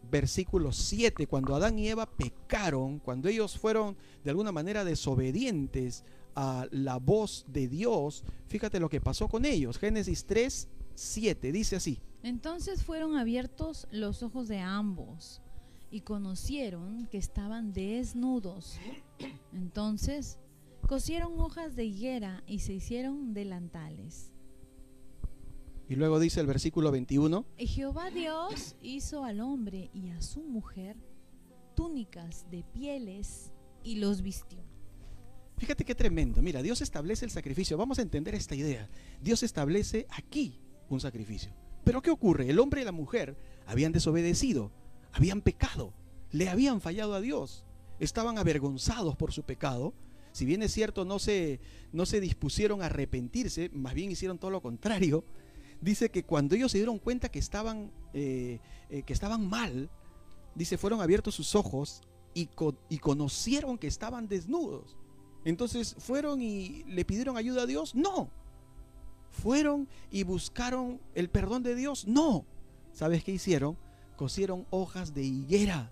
[0.10, 6.66] versículo 7, cuando Adán y Eva pecaron, cuando ellos fueron de alguna manera desobedientes a
[6.72, 9.78] la voz de Dios, fíjate lo que pasó con ellos.
[9.78, 12.02] Génesis 3, 7, dice así.
[12.24, 15.43] Entonces fueron abiertos los ojos de ambos
[15.94, 18.80] y conocieron que estaban desnudos.
[19.54, 20.40] Entonces
[20.88, 24.32] cosieron hojas de higuera y se hicieron delantales.
[25.88, 27.46] Y luego dice el versículo 21.
[27.60, 30.98] Y Jehová Dios hizo al hombre y a su mujer
[31.76, 33.52] túnicas de pieles
[33.84, 34.64] y los vistió.
[35.60, 36.42] Fíjate qué tremendo.
[36.42, 37.78] Mira, Dios establece el sacrificio.
[37.78, 38.90] Vamos a entender esta idea.
[39.22, 41.54] Dios establece aquí un sacrificio.
[41.84, 42.50] Pero ¿qué ocurre?
[42.50, 44.72] El hombre y la mujer habían desobedecido
[45.14, 45.94] habían pecado,
[46.32, 47.64] le habían fallado a Dios,
[48.00, 49.94] estaban avergonzados por su pecado.
[50.32, 51.60] Si bien es cierto, no se,
[51.92, 55.24] no se dispusieron a arrepentirse, más bien hicieron todo lo contrario.
[55.80, 59.92] Dice que cuando ellos se dieron cuenta que estaban, eh, eh, que estaban mal,
[60.56, 62.02] dice, fueron abiertos sus ojos
[62.34, 62.50] y,
[62.90, 64.98] y conocieron que estaban desnudos.
[65.46, 67.94] Entonces, ¿fueron y le pidieron ayuda a Dios?
[67.94, 68.32] No.
[69.30, 72.08] ¿Fueron y buscaron el perdón de Dios?
[72.08, 72.46] No.
[72.94, 73.78] ¿Sabes qué hicieron?
[74.16, 75.92] Cosieron hojas de higuera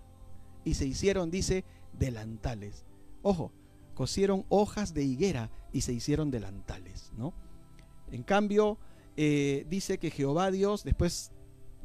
[0.64, 1.64] y se hicieron, dice,
[1.98, 2.84] delantales.
[3.22, 3.52] Ojo,
[3.94, 7.34] cosieron hojas de higuera y se hicieron delantales, ¿no?
[8.10, 8.78] En cambio,
[9.16, 11.32] eh, dice que Jehová Dios, después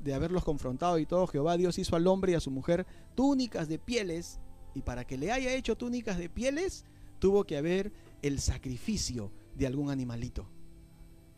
[0.04, 3.68] de haberlos confrontado y todo, Jehová Dios hizo al hombre y a su mujer túnicas
[3.68, 4.40] de pieles,
[4.74, 6.86] y para que le haya hecho túnicas de pieles,
[7.20, 10.48] tuvo que haber el sacrificio de algún animalito.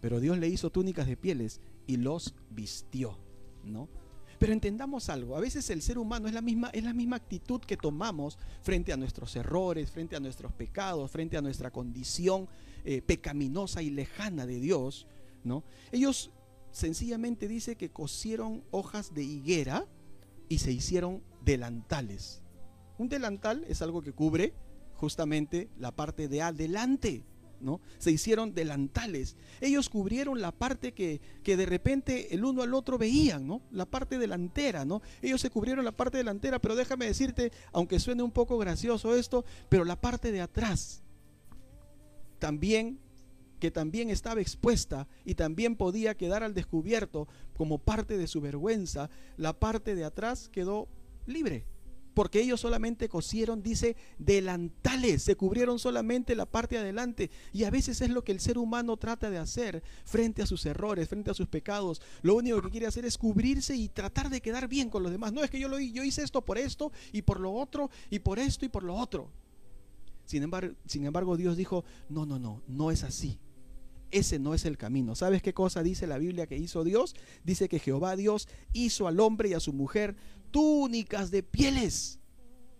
[0.01, 3.17] Pero Dios le hizo túnicas de pieles y los vistió,
[3.63, 3.89] ¿no?
[4.39, 7.59] Pero entendamos algo, a veces el ser humano es la misma, es la misma actitud
[7.59, 12.47] que tomamos frente a nuestros errores, frente a nuestros pecados, frente a nuestra condición
[12.85, 15.07] eh, pecaminosa y lejana de Dios.
[15.43, 15.65] ¿no?
[15.91, 16.31] Ellos
[16.71, 19.85] sencillamente dice que cosieron hojas de higuera
[20.47, 22.41] y se hicieron delantales.
[22.97, 24.53] Un delantal es algo que cubre
[24.95, 27.25] justamente la parte de adelante
[27.61, 27.81] ¿no?
[27.97, 29.35] Se hicieron delantales.
[29.61, 33.61] Ellos cubrieron la parte que, que, de repente el uno al otro veían, ¿no?
[33.71, 35.01] La parte delantera, ¿no?
[35.21, 39.45] Ellos se cubrieron la parte delantera, pero déjame decirte, aunque suene un poco gracioso esto,
[39.69, 41.03] pero la parte de atrás
[42.39, 42.99] también
[43.59, 49.09] que también estaba expuesta y también podía quedar al descubierto como parte de su vergüenza,
[49.37, 50.87] la parte de atrás quedó
[51.25, 51.65] libre.
[52.19, 57.31] Porque ellos solamente cosieron, dice, delantales, se cubrieron solamente la parte de adelante.
[57.53, 60.65] Y a veces es lo que el ser humano trata de hacer frente a sus
[60.65, 62.01] errores, frente a sus pecados.
[62.21, 65.31] Lo único que quiere hacer es cubrirse y tratar de quedar bien con los demás.
[65.31, 68.19] No es que yo, lo, yo hice esto por esto y por lo otro y
[68.19, 69.31] por esto y por lo otro.
[70.25, 73.39] Sin embargo, sin embargo, Dios dijo, no, no, no, no es así.
[74.11, 75.15] Ese no es el camino.
[75.15, 77.15] ¿Sabes qué cosa dice la Biblia que hizo Dios?
[77.45, 80.17] Dice que Jehová Dios hizo al hombre y a su mujer
[80.51, 82.19] túnicas de pieles.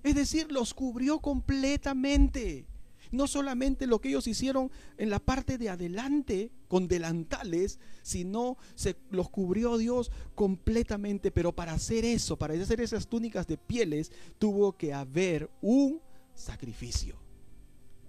[0.04, 2.68] Es decir, los cubrió completamente.
[3.12, 8.96] No solamente lo que ellos hicieron en la parte de adelante con delantales, sino se
[9.10, 11.32] los cubrió Dios completamente.
[11.32, 16.02] Pero para hacer eso, para hacer esas túnicas de pieles, tuvo que haber un
[16.36, 17.18] sacrificio.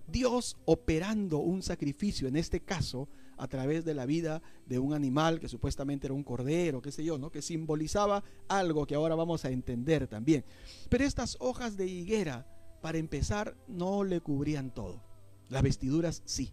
[0.06, 3.08] Dios operando un sacrificio, en este caso,
[3.40, 7.02] a través de la vida de un animal que supuestamente era un cordero, qué sé
[7.02, 7.30] yo, ¿no?
[7.30, 10.44] Que simbolizaba algo que ahora vamos a entender también.
[10.90, 12.46] Pero estas hojas de higuera,
[12.82, 15.02] para empezar, no le cubrían todo.
[15.48, 16.52] Las vestiduras sí.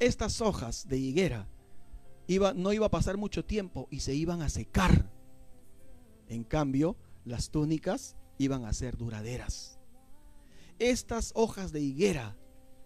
[0.00, 1.48] Estas hojas de higuera
[2.56, 5.12] no iba a pasar mucho tiempo y se iban a secar.
[6.28, 9.78] En cambio, las túnicas iban a ser duraderas.
[10.80, 12.36] Estas hojas de higuera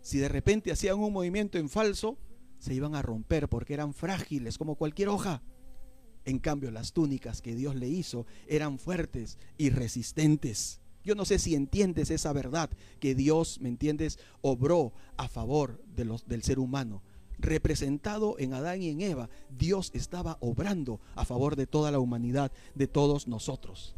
[0.09, 2.17] si de repente hacían un movimiento en falso,
[2.59, 5.43] se iban a romper porque eran frágiles como cualquier hoja.
[6.25, 10.81] En cambio, las túnicas que Dios le hizo eran fuertes y resistentes.
[11.05, 16.07] Yo no sé si entiendes esa verdad que Dios, ¿me entiendes?, obró a favor de
[16.07, 17.03] los, del ser humano.
[17.39, 22.51] Representado en Adán y en Eva, Dios estaba obrando a favor de toda la humanidad,
[22.75, 23.95] de todos nosotros.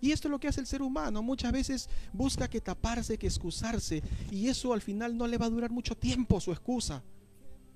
[0.00, 1.22] Y esto es lo que hace el ser humano.
[1.22, 4.02] Muchas veces busca que taparse, que excusarse.
[4.30, 7.02] Y eso al final no le va a durar mucho tiempo su excusa.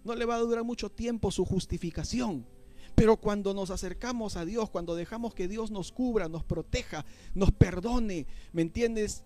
[0.05, 2.47] No le va a durar mucho tiempo su justificación.
[2.95, 7.05] Pero cuando nos acercamos a Dios, cuando dejamos que Dios nos cubra, nos proteja,
[7.35, 9.25] nos perdone, ¿me entiendes?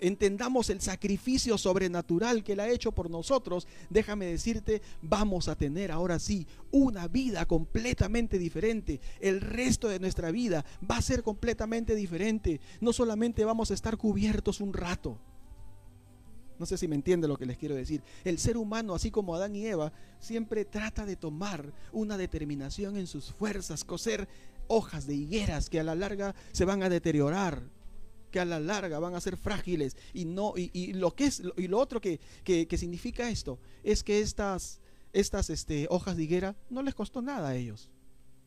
[0.00, 5.90] Entendamos el sacrificio sobrenatural que Él ha hecho por nosotros, déjame decirte, vamos a tener
[5.90, 9.00] ahora sí una vida completamente diferente.
[9.20, 12.60] El resto de nuestra vida va a ser completamente diferente.
[12.80, 15.18] No solamente vamos a estar cubiertos un rato.
[16.58, 18.02] No sé si me entiende lo que les quiero decir.
[18.22, 23.06] El ser humano, así como Adán y Eva, siempre trata de tomar una determinación en
[23.06, 24.28] sus fuerzas, coser
[24.68, 27.62] hojas de higueras que a la larga se van a deteriorar
[28.30, 31.68] que a la larga van a ser frágiles y no y, lo que es y
[31.68, 32.20] lo otro que,
[32.76, 34.80] significa esto es que estas
[35.12, 37.90] estas este, hojas de higuera no les costó nada a ellos.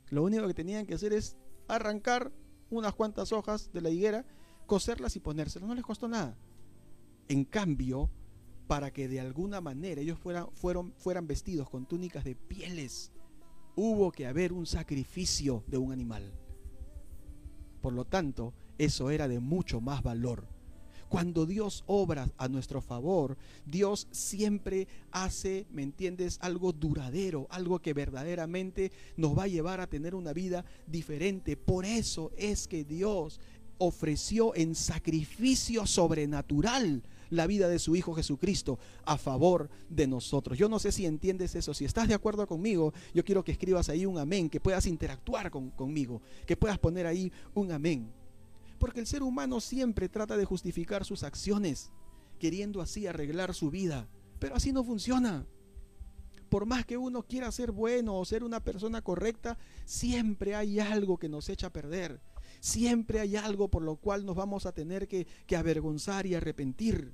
[0.09, 1.35] Lo único que tenían que hacer es
[1.67, 2.31] arrancar
[2.69, 4.25] unas cuantas hojas de la higuera
[4.65, 5.67] coserlas y ponérselas.
[5.67, 6.37] No les costó nada.
[7.27, 8.09] En cambio
[8.67, 13.11] para que de alguna manera ellos fueran, fueron, fueran vestidos con túnicas de pieles
[13.75, 16.31] hubo que haber un sacrificio de un animal.
[17.81, 20.47] Por lo tanto eso era de mucho más valor.
[21.13, 27.93] Cuando Dios obra a nuestro favor, Dios siempre hace, ¿me entiendes?, algo duradero, algo que
[27.93, 31.55] verdaderamente nos va a llevar a tener una vida diferente.
[31.55, 33.39] Por eso es que Dios
[33.77, 40.57] ofreció en sacrificio sobrenatural la vida de su Hijo Jesucristo a favor de nosotros.
[40.57, 41.75] Yo no sé si entiendes eso.
[41.75, 45.51] Si estás de acuerdo conmigo, yo quiero que escribas ahí un amén, que puedas interactuar
[45.51, 48.22] conmigo, que puedas poner ahí un amén.
[48.83, 51.89] Porque el ser humano siempre trata de justificar sus acciones,
[52.37, 54.09] queriendo así arreglar su vida.
[54.39, 55.47] Pero así no funciona.
[56.49, 61.17] Por más que uno quiera ser bueno o ser una persona correcta, siempre hay algo
[61.17, 62.19] que nos echa a perder.
[62.59, 67.13] Siempre hay algo por lo cual nos vamos a tener que, avergonzar y arrepentir.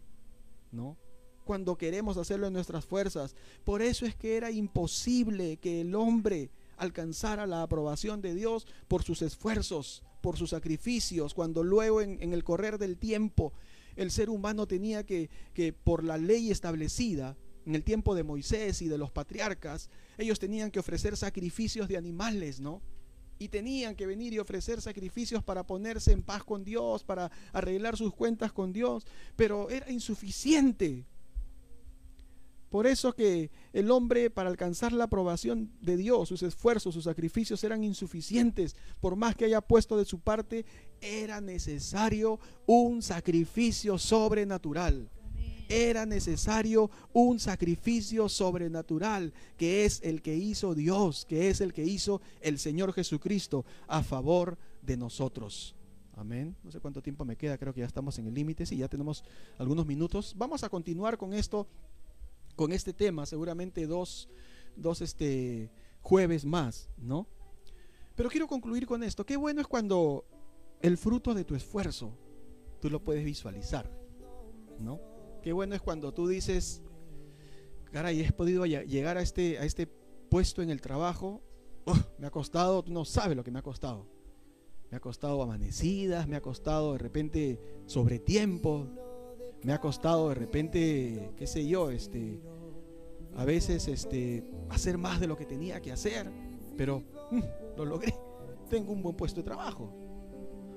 [0.71, 0.97] ¿No?
[1.45, 3.35] Cuando queremos hacerlo en nuestras fuerzas.
[3.63, 6.49] Por eso es que era imposible que el hombre
[6.79, 12.43] alcanzara la aprobación de Dios por sus esfuerzos por sus sacrificios, cuando luego en, el
[12.43, 13.53] correr del tiempo
[13.95, 18.81] el ser humano tenía que, que por la ley establecida, en el tiempo de Moisés
[18.81, 22.81] y de los patriarcas, ellos tenían que ofrecer sacrificios de animales, ¿no?
[23.37, 27.95] Y tenían que venir y ofrecer sacrificios para ponerse en paz con Dios, para arreglar
[27.95, 29.05] sus cuentas con Dios,
[29.35, 31.05] pero era insuficiente.
[32.69, 37.63] Por eso que el hombre para alcanzar la aprobación de Dios, sus esfuerzos, sus sacrificios
[37.63, 38.75] eran insuficientes.
[38.99, 40.65] Por más que haya puesto de su parte,
[41.01, 45.09] era necesario un sacrificio sobrenatural.
[45.67, 51.83] Era necesario un sacrificio sobrenatural, que es el que hizo Dios, que es el que
[51.83, 55.75] hizo el Señor Jesucristo a favor de nosotros.
[56.15, 56.55] Amén.
[56.63, 58.87] No sé cuánto tiempo me queda, creo que ya estamos en el límite, sí, ya
[58.87, 59.23] tenemos
[59.57, 60.33] algunos minutos.
[60.35, 61.67] Vamos a continuar con esto
[62.59, 64.27] con este tema, seguramente dos,
[64.75, 67.25] dos este, jueves más, ¿no?
[68.17, 69.25] Pero quiero concluir con esto.
[69.25, 70.25] Qué bueno es cuando
[70.81, 72.17] el fruto de tu esfuerzo
[72.81, 73.89] tú lo puedes visualizar,
[74.77, 74.99] ¿no?
[75.41, 76.81] Qué bueno es cuando tú dices,
[77.93, 81.41] caray, he podido llegar a este, a este puesto en el trabajo,
[82.17, 84.05] me ha costado, tú no sabes lo que me ha costado.
[84.91, 88.85] Me ha costado amanecidas, me ha costado de repente sobre tiempo,
[89.63, 92.39] me ha costado de repente, qué sé yo, este,
[93.35, 96.31] a veces este, hacer más de lo que tenía que hacer,
[96.77, 97.41] pero mm,
[97.77, 98.13] lo logré.
[98.69, 99.91] Tengo un buen puesto de trabajo.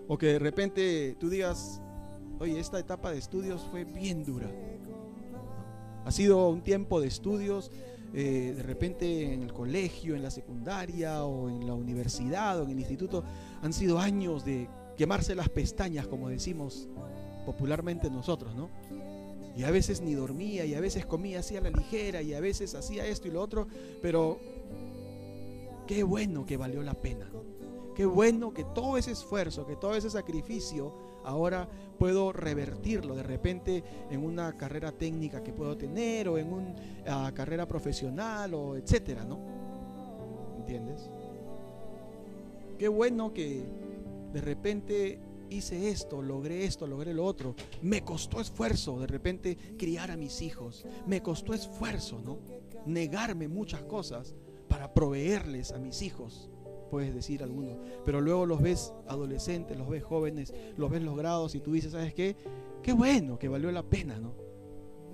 [0.09, 1.81] O que de repente tú digas,
[2.41, 4.51] oye, esta etapa de estudios fue bien dura.
[6.05, 7.71] Ha sido un tiempo de estudios,
[8.13, 12.71] eh, de repente en el colegio, en la secundaria o en la universidad o en
[12.71, 13.23] el instituto,
[13.63, 16.89] han sido años de quemarse las pestañas, como decimos
[17.45, 18.69] popularmente nosotros, ¿no?
[19.57, 22.41] Y a veces ni dormía, y a veces comía así a la ligera, y a
[22.41, 23.67] veces hacía esto y lo otro,
[24.01, 24.39] pero
[25.87, 27.31] qué bueno que valió la pena.
[27.95, 31.69] Qué bueno que todo ese esfuerzo, que todo ese sacrificio, ahora
[31.99, 36.75] puedo revertirlo de repente en una carrera técnica que puedo tener o en una
[37.07, 39.39] ah, carrera profesional o etcétera, ¿no?
[40.59, 41.09] ¿Entiendes?
[42.79, 43.63] Qué bueno que
[44.33, 45.19] de repente
[45.53, 47.55] hice esto, logré esto, logré lo otro.
[47.83, 50.85] Me costó esfuerzo de repente criar a mis hijos.
[51.07, 52.39] Me costó esfuerzo, ¿no?
[52.87, 54.35] Negarme muchas cosas
[54.69, 56.51] para proveerles a mis hijos.
[56.91, 61.61] Puedes decir algunos, pero luego los ves adolescentes, los ves jóvenes, los ves logrados y
[61.61, 62.37] tú dices, ¿sabes qué?
[62.83, 64.35] Qué bueno que valió la pena, ¿no?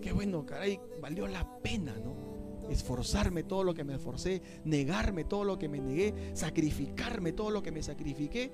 [0.01, 2.39] Qué bueno, caray, valió la pena, ¿no?
[2.68, 7.62] esforzarme todo lo que me esforcé, negarme todo lo que me negué, sacrificarme todo lo
[7.62, 8.51] que me sacrifiqué.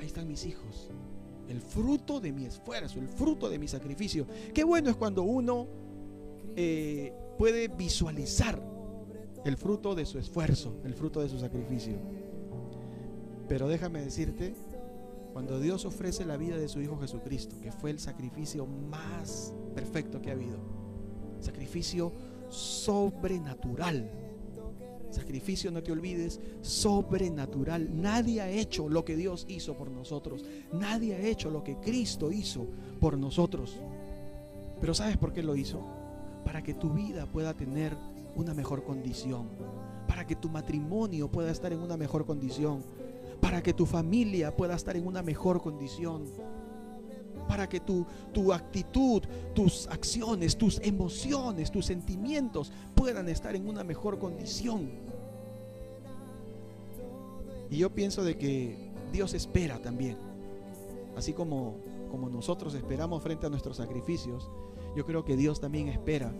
[0.00, 0.90] Ahí están mis hijos
[1.48, 4.26] el fruto de mi esfuerzo, el fruto de mi sacrificio.
[4.52, 5.66] Qué bueno es cuando uno
[6.56, 8.60] eh, puede visualizar
[9.44, 11.94] el fruto de su esfuerzo, el fruto de su sacrificio.
[13.48, 14.54] Pero déjame decirte,
[15.32, 20.20] cuando Dios ofrece la vida de su Hijo Jesucristo, que fue el sacrificio más perfecto
[20.20, 20.58] que ha habido,
[21.40, 22.12] sacrificio
[22.50, 24.10] sobrenatural,
[25.10, 27.88] Sacrificio, no te olvides, sobrenatural.
[28.00, 30.44] Nadie ha hecho lo que Dios hizo por nosotros.
[30.72, 32.66] Nadie ha hecho lo que Cristo hizo
[33.00, 33.76] por nosotros.
[34.80, 35.82] Pero ¿sabes por qué lo hizo?
[36.44, 37.96] Para que tu vida pueda tener
[38.36, 39.48] una mejor condición.
[40.06, 42.84] Para que tu matrimonio pueda estar en una mejor condición.
[43.40, 46.24] Para que tu familia pueda estar en una mejor condición
[47.48, 49.22] para que tu, tu actitud,
[49.54, 54.90] tus acciones, tus emociones, tus sentimientos puedan estar en una mejor condición.
[57.70, 60.16] Y yo pienso de que Dios espera también,
[61.16, 61.76] así como,
[62.10, 64.48] como nosotros esperamos frente a nuestros sacrificios,
[64.96, 66.32] yo creo que Dios también espera.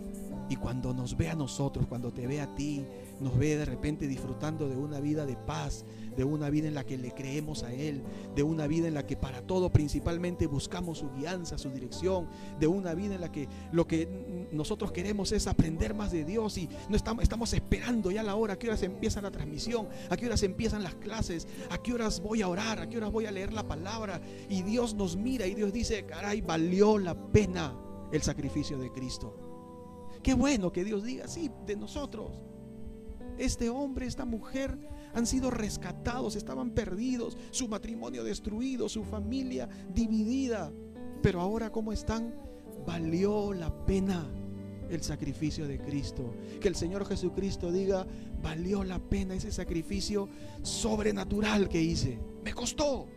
[0.49, 2.83] Y cuando nos ve a nosotros, cuando te ve a ti,
[3.19, 5.85] nos ve de repente disfrutando de una vida de paz,
[6.19, 8.03] de una vida en la que le creemos a Él,
[8.35, 12.27] de una vida en la que para todo principalmente buscamos su guianza, su dirección,
[12.59, 16.57] de una vida en la que lo que nosotros queremos es aprender más de Dios
[16.57, 20.17] y no estamos, estamos esperando ya la hora, a qué horas empieza la transmisión, a
[20.17, 23.25] qué horas empiezan las clases, a qué horas voy a orar, a qué horas voy
[23.25, 27.79] a leer la palabra y Dios nos mira y Dios dice, caray, valió la pena
[28.11, 29.37] el sacrificio de Cristo.
[30.21, 32.29] Qué bueno que Dios diga, sí, de nosotros.
[33.39, 34.77] Este hombre, esta mujer
[35.13, 40.71] han sido rescatados, estaban perdidos, su matrimonio destruido, su familia dividida.
[41.23, 42.35] Pero ahora ¿cómo están?
[42.85, 44.29] Valió la pena
[44.89, 46.33] el sacrificio de Cristo.
[46.59, 48.05] Que el Señor Jesucristo diga,
[48.41, 50.27] valió la pena ese sacrificio
[50.61, 52.19] sobrenatural que hice.
[52.43, 53.07] Me costó.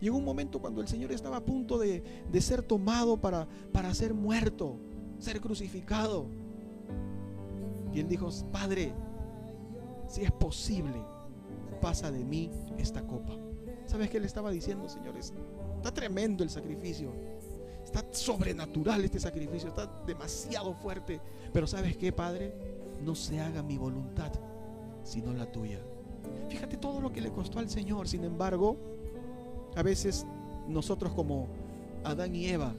[0.00, 3.94] Llegó un momento cuando el Señor estaba a punto de, de ser tomado para, para
[3.94, 4.78] ser muerto,
[5.18, 6.26] ser crucificado.
[7.92, 8.92] Y él dijo, Padre,
[10.08, 11.02] si es posible,
[11.80, 13.34] pasa de mí esta copa.
[13.86, 15.32] ¿Sabes qué le estaba diciendo, señores?
[15.76, 17.12] Está tremendo el sacrificio.
[17.84, 19.68] Está sobrenatural este sacrificio.
[19.68, 21.20] Está demasiado fuerte.
[21.52, 22.54] Pero ¿sabes qué, Padre?
[23.02, 24.30] No se haga mi voluntad,
[25.02, 25.80] sino la tuya.
[26.48, 28.06] Fíjate todo lo que le costó al Señor.
[28.06, 28.76] Sin embargo,
[29.74, 30.26] a veces
[30.68, 31.48] nosotros como
[32.04, 32.74] Adán y Eva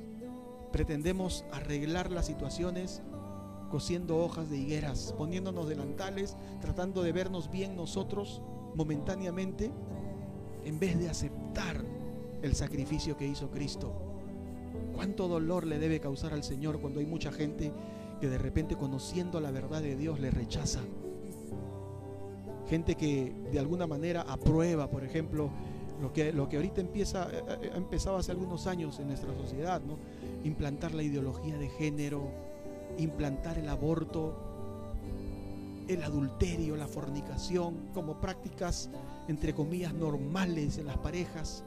[0.71, 3.01] pretendemos arreglar las situaciones
[3.71, 8.41] cosiendo hojas de higueras, poniéndonos delantales, tratando de vernos bien nosotros
[8.75, 9.71] momentáneamente,
[10.65, 11.83] en vez de aceptar
[12.41, 13.93] el sacrificio que hizo Cristo.
[14.93, 17.71] ¿Cuánto dolor le debe causar al Señor cuando hay mucha gente
[18.19, 20.81] que de repente conociendo la verdad de Dios le rechaza?
[22.69, 25.49] Gente que de alguna manera aprueba, por ejemplo,
[26.01, 29.33] lo que, lo que ahorita empieza, eh, eh, ha empezado hace algunos años en nuestra
[29.33, 29.97] sociedad, ¿no?
[30.43, 32.50] Implantar la ideología de género,
[32.97, 34.35] implantar el aborto,
[35.87, 38.89] el adulterio, la fornicación como prácticas,
[39.27, 41.63] entre comillas, normales en las parejas.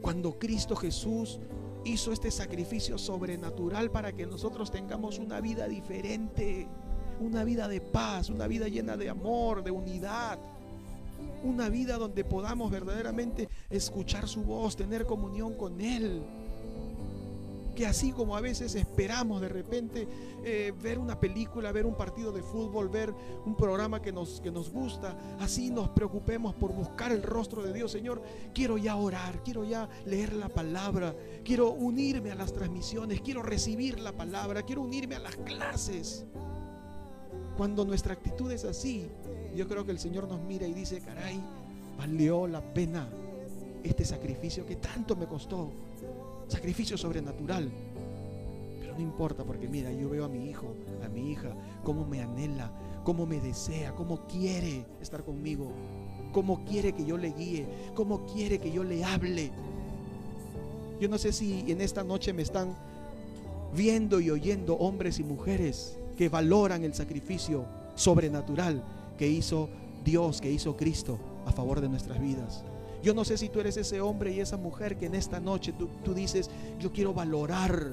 [0.00, 1.40] Cuando Cristo Jesús
[1.84, 6.68] hizo este sacrificio sobrenatural para que nosotros tengamos una vida diferente,
[7.20, 10.38] una vida de paz, una vida llena de amor, de unidad,
[11.42, 16.22] una vida donde podamos verdaderamente escuchar su voz, tener comunión con Él
[17.78, 20.08] que así como a veces esperamos de repente
[20.42, 23.14] eh, ver una película, ver un partido de fútbol, ver
[23.46, 27.72] un programa que nos, que nos gusta, así nos preocupemos por buscar el rostro de
[27.72, 27.92] Dios.
[27.92, 28.20] Señor,
[28.52, 31.14] quiero ya orar, quiero ya leer la palabra,
[31.44, 36.26] quiero unirme a las transmisiones, quiero recibir la palabra, quiero unirme a las clases.
[37.56, 39.08] Cuando nuestra actitud es así,
[39.54, 41.40] yo creo que el Señor nos mira y dice, caray,
[41.96, 43.08] valió la pena
[43.84, 45.70] este sacrificio que tanto me costó
[46.48, 47.70] sacrificio sobrenatural.
[48.80, 50.74] Pero no importa porque mira, yo veo a mi hijo,
[51.04, 52.70] a mi hija, cómo me anhela,
[53.04, 55.70] cómo me desea, cómo quiere estar conmigo,
[56.32, 59.50] cómo quiere que yo le guíe, cómo quiere que yo le hable.
[61.00, 62.74] Yo no sé si en esta noche me están
[63.74, 68.82] viendo y oyendo hombres y mujeres que valoran el sacrificio sobrenatural
[69.16, 69.68] que hizo
[70.04, 72.64] Dios, que hizo Cristo a favor de nuestras vidas.
[73.02, 75.72] Yo no sé si tú eres ese hombre y esa mujer que en esta noche
[75.72, 77.92] tú, dices, yo quiero valorar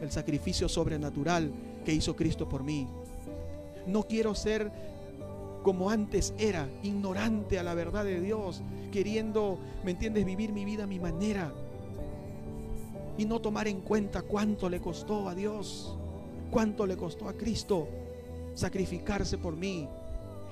[0.00, 1.52] el sacrificio sobrenatural
[1.84, 2.88] que hizo Cristo por mí.
[3.86, 4.72] No quiero ser
[5.62, 10.84] como antes era, ignorante a la verdad de Dios, queriendo, ¿me entiendes?, vivir mi vida
[10.84, 11.52] a mi manera
[13.16, 15.96] y no tomar en cuenta cuánto le costó a Dios,
[16.50, 17.88] cuánto le costó a Cristo
[18.54, 19.88] sacrificarse por mí.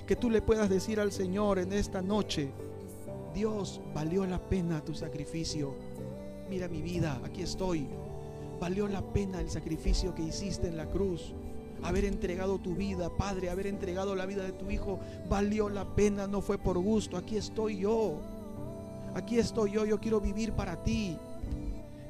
[0.07, 2.51] Que tú le puedas decir al Señor en esta noche,
[3.34, 5.74] Dios, valió la pena tu sacrificio.
[6.48, 7.86] Mira mi vida, aquí estoy.
[8.60, 11.34] Valió la pena el sacrificio que hiciste en la cruz.
[11.82, 16.26] Haber entregado tu vida, Padre, haber entregado la vida de tu Hijo, valió la pena,
[16.26, 17.16] no fue por gusto.
[17.16, 18.20] Aquí estoy yo.
[19.14, 21.16] Aquí estoy yo, yo quiero vivir para ti.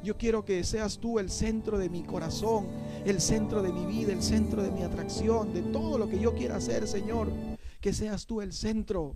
[0.03, 2.67] Yo quiero que seas tú el centro de mi corazón,
[3.05, 6.35] el centro de mi vida, el centro de mi atracción, de todo lo que yo
[6.35, 7.29] quiera hacer, Señor.
[7.81, 9.15] Que seas tú el centro.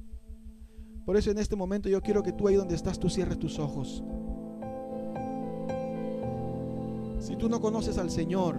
[1.04, 3.58] Por eso en este momento yo quiero que tú ahí donde estás, tú cierres tus
[3.58, 4.02] ojos.
[7.18, 8.58] Si tú no conoces al Señor,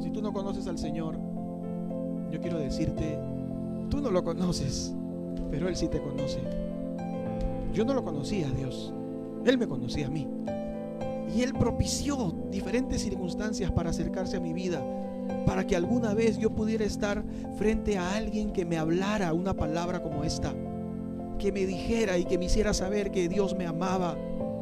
[0.00, 1.18] si tú no conoces al Señor,
[2.30, 3.18] yo quiero decirte,
[3.90, 4.92] tú no lo conoces,
[5.50, 6.40] pero Él sí te conoce.
[7.72, 8.92] Yo no lo conocía a Dios,
[9.44, 10.26] Él me conocía a mí.
[11.34, 14.82] Y Él propició diferentes circunstancias para acercarse a mi vida
[15.46, 17.22] para que alguna vez yo pudiera estar
[17.56, 20.54] frente a alguien que me hablara una palabra como esta,
[21.38, 24.16] que me dijera y que me hiciera saber que Dios me amaba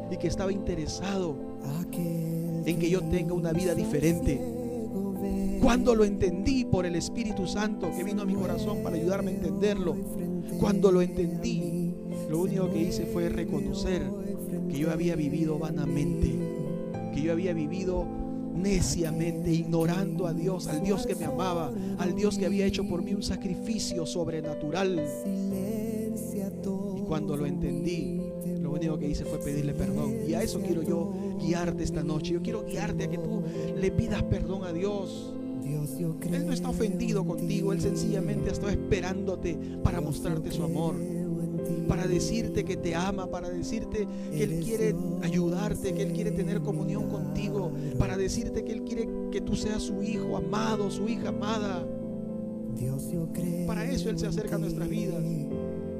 [0.09, 1.35] y que estaba interesado
[2.65, 4.39] en que yo tenga una vida diferente.
[5.61, 9.35] Cuando lo entendí por el Espíritu Santo que vino a mi corazón para ayudarme a
[9.35, 9.95] entenderlo,
[10.59, 11.93] cuando lo entendí,
[12.29, 14.03] lo único que hice fue reconocer
[14.69, 16.33] que yo había vivido vanamente,
[17.13, 18.05] que yo había vivido
[18.53, 23.01] neciamente, ignorando a Dios, al Dios que me amaba, al Dios que había hecho por
[23.03, 25.01] mí un sacrificio sobrenatural.
[26.95, 28.21] Y cuando lo entendí,
[28.61, 30.15] lo único que hice fue pedirle perdón.
[30.27, 32.33] Y a eso quiero yo guiarte esta noche.
[32.33, 33.43] Yo quiero guiarte a que tú
[33.75, 35.33] le pidas perdón a Dios.
[36.31, 40.95] Él no está ofendido contigo, Él sencillamente está esperándote para mostrarte su amor
[41.91, 46.61] para decirte que te ama, para decirte que Él quiere ayudarte, que Él quiere tener
[46.61, 51.27] comunión contigo, para decirte que Él quiere que tú seas su hijo amado, su hija
[51.27, 51.85] amada.
[53.67, 55.21] Para eso Él se acerca a nuestras vidas.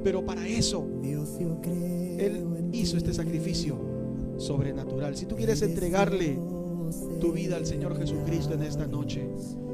[0.02, 3.78] Pero para eso Él hizo este sacrificio
[4.38, 5.18] sobrenatural.
[5.18, 6.40] Si tú quieres entregarle
[7.20, 9.28] tu vida al Señor Jesucristo en esta noche,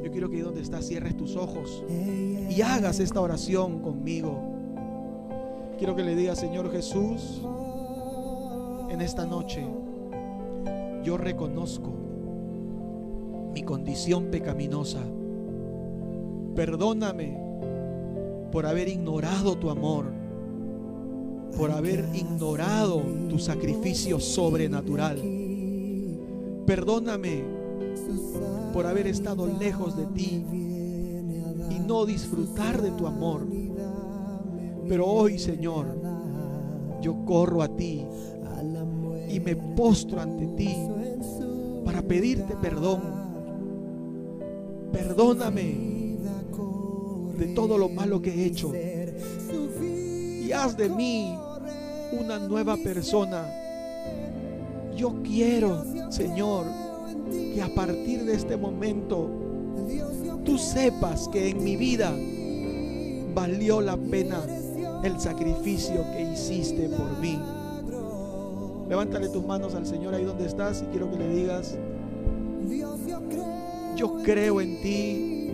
[0.03, 4.56] yo quiero que donde estás cierres tus ojos y hagas esta oración conmigo.
[5.77, 7.41] Quiero que le diga, Señor Jesús,
[8.89, 9.63] en esta noche
[11.03, 11.93] yo reconozco
[13.53, 15.01] mi condición pecaminosa.
[16.55, 17.37] Perdóname
[18.51, 20.11] por haber ignorado tu amor,
[21.55, 25.21] por haber ignorado tu sacrificio sobrenatural.
[26.65, 27.43] Perdóname
[28.73, 30.43] por haber estado lejos de ti
[31.69, 33.56] y no disfrutar de tu amor.
[34.87, 35.87] Pero hoy, Señor,
[37.01, 38.05] yo corro a ti
[39.29, 40.75] y me postro ante ti
[41.85, 43.01] para pedirte perdón.
[44.91, 45.97] Perdóname
[47.37, 48.71] de todo lo malo que he hecho
[50.47, 51.37] y haz de mí
[52.19, 53.45] una nueva persona.
[54.95, 56.65] Yo quiero, Señor,
[57.29, 59.29] que a partir de este momento
[60.45, 62.15] tú sepas que en mi vida
[63.35, 64.41] valió la pena
[65.03, 67.39] el sacrificio que hiciste por mí.
[68.89, 71.77] Levántale tus manos al Señor ahí donde estás y quiero que le digas,
[73.95, 75.51] yo creo en ti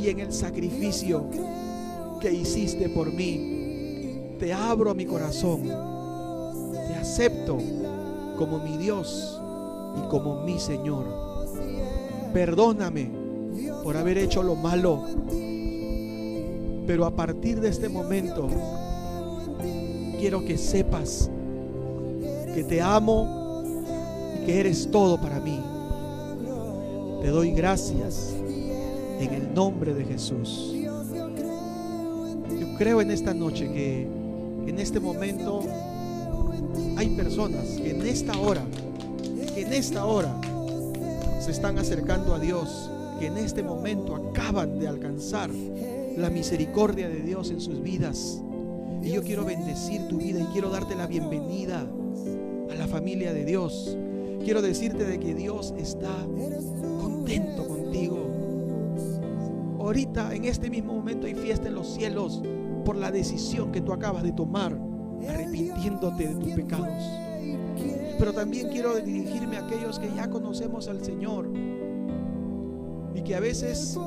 [0.00, 1.24] y en el sacrificio
[2.20, 4.36] que hiciste por mí.
[4.38, 7.58] Te abro mi corazón, te acepto
[8.38, 9.40] como mi Dios
[9.96, 11.04] y como mi Señor.
[12.32, 13.10] Perdóname
[13.82, 15.04] por haber hecho lo malo,
[16.86, 18.48] pero a partir de este momento
[20.18, 21.30] quiero que sepas
[22.54, 23.62] que te amo
[24.36, 25.60] y que eres todo para mí.
[27.22, 28.34] Te doy gracias
[29.20, 30.74] en el nombre de Jesús.
[30.74, 34.06] Yo creo en esta noche que
[34.66, 35.62] en este momento
[36.96, 38.62] hay personas que en esta hora,
[39.54, 40.34] que en esta hora
[41.40, 45.50] se están acercando a Dios, que en este momento acaban de alcanzar
[46.16, 48.42] la misericordia de Dios en sus vidas.
[49.02, 51.86] Y yo quiero bendecir tu vida y quiero darte la bienvenida
[52.70, 53.96] a la familia de Dios.
[54.44, 56.14] Quiero decirte de que Dios está
[57.00, 58.18] contento contigo.
[59.80, 62.42] Ahorita, en este mismo momento, hay fiesta en los cielos
[62.84, 64.78] por la decisión que tú acabas de tomar,
[65.28, 67.02] arrepintiéndote de tus pecados.
[68.18, 71.50] Pero también quiero dirigirme a aquellos que ya conocemos al Señor
[73.14, 73.98] y que a veces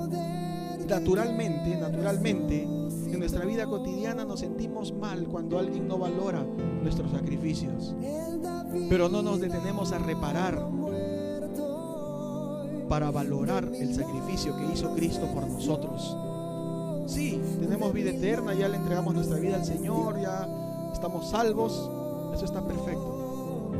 [0.87, 6.45] naturalmente, naturalmente, en nuestra vida cotidiana nos sentimos mal cuando alguien no valora
[6.81, 7.95] nuestros sacrificios.
[8.89, 10.59] Pero no nos detenemos a reparar
[12.87, 16.15] para valorar el sacrificio que hizo Cristo por nosotros.
[17.07, 20.47] Sí, tenemos vida eterna, ya le entregamos nuestra vida al Señor, ya
[20.93, 21.89] estamos salvos,
[22.33, 23.71] eso está perfecto.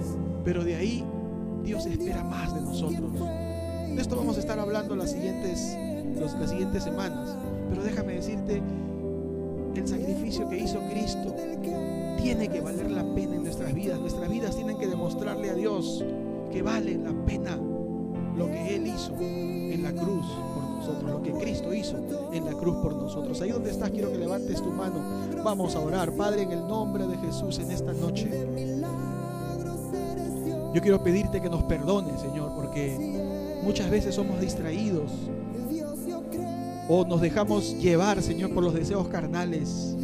[0.44, 1.04] Pero de ahí
[1.64, 3.12] Dios espera más de nosotros.
[3.20, 5.76] De esto vamos a estar hablando las siguientes,
[6.40, 7.36] las siguientes semanas.
[7.70, 8.62] Pero déjame decirte,
[9.76, 11.36] el sacrificio que hizo Cristo
[12.22, 14.00] tiene que valer la pena en nuestras vidas.
[14.00, 16.04] Nuestras vidas tienen que demostrarle a Dios
[16.52, 17.58] que vale la pena
[18.38, 21.98] lo que Él hizo en la cruz por nosotros, lo que Cristo hizo
[22.34, 23.42] en la cruz por nosotros.
[23.42, 24.96] Ahí donde estás, quiero que levantes tu mano.
[25.44, 28.30] Vamos a orar, Padre, en el nombre de Jesús en esta noche.
[30.74, 35.12] Yo quiero pedirte que nos perdones, Señor, porque muchas veces somos distraídos
[36.88, 39.96] o nos dejamos llevar, Señor, por los deseos carnales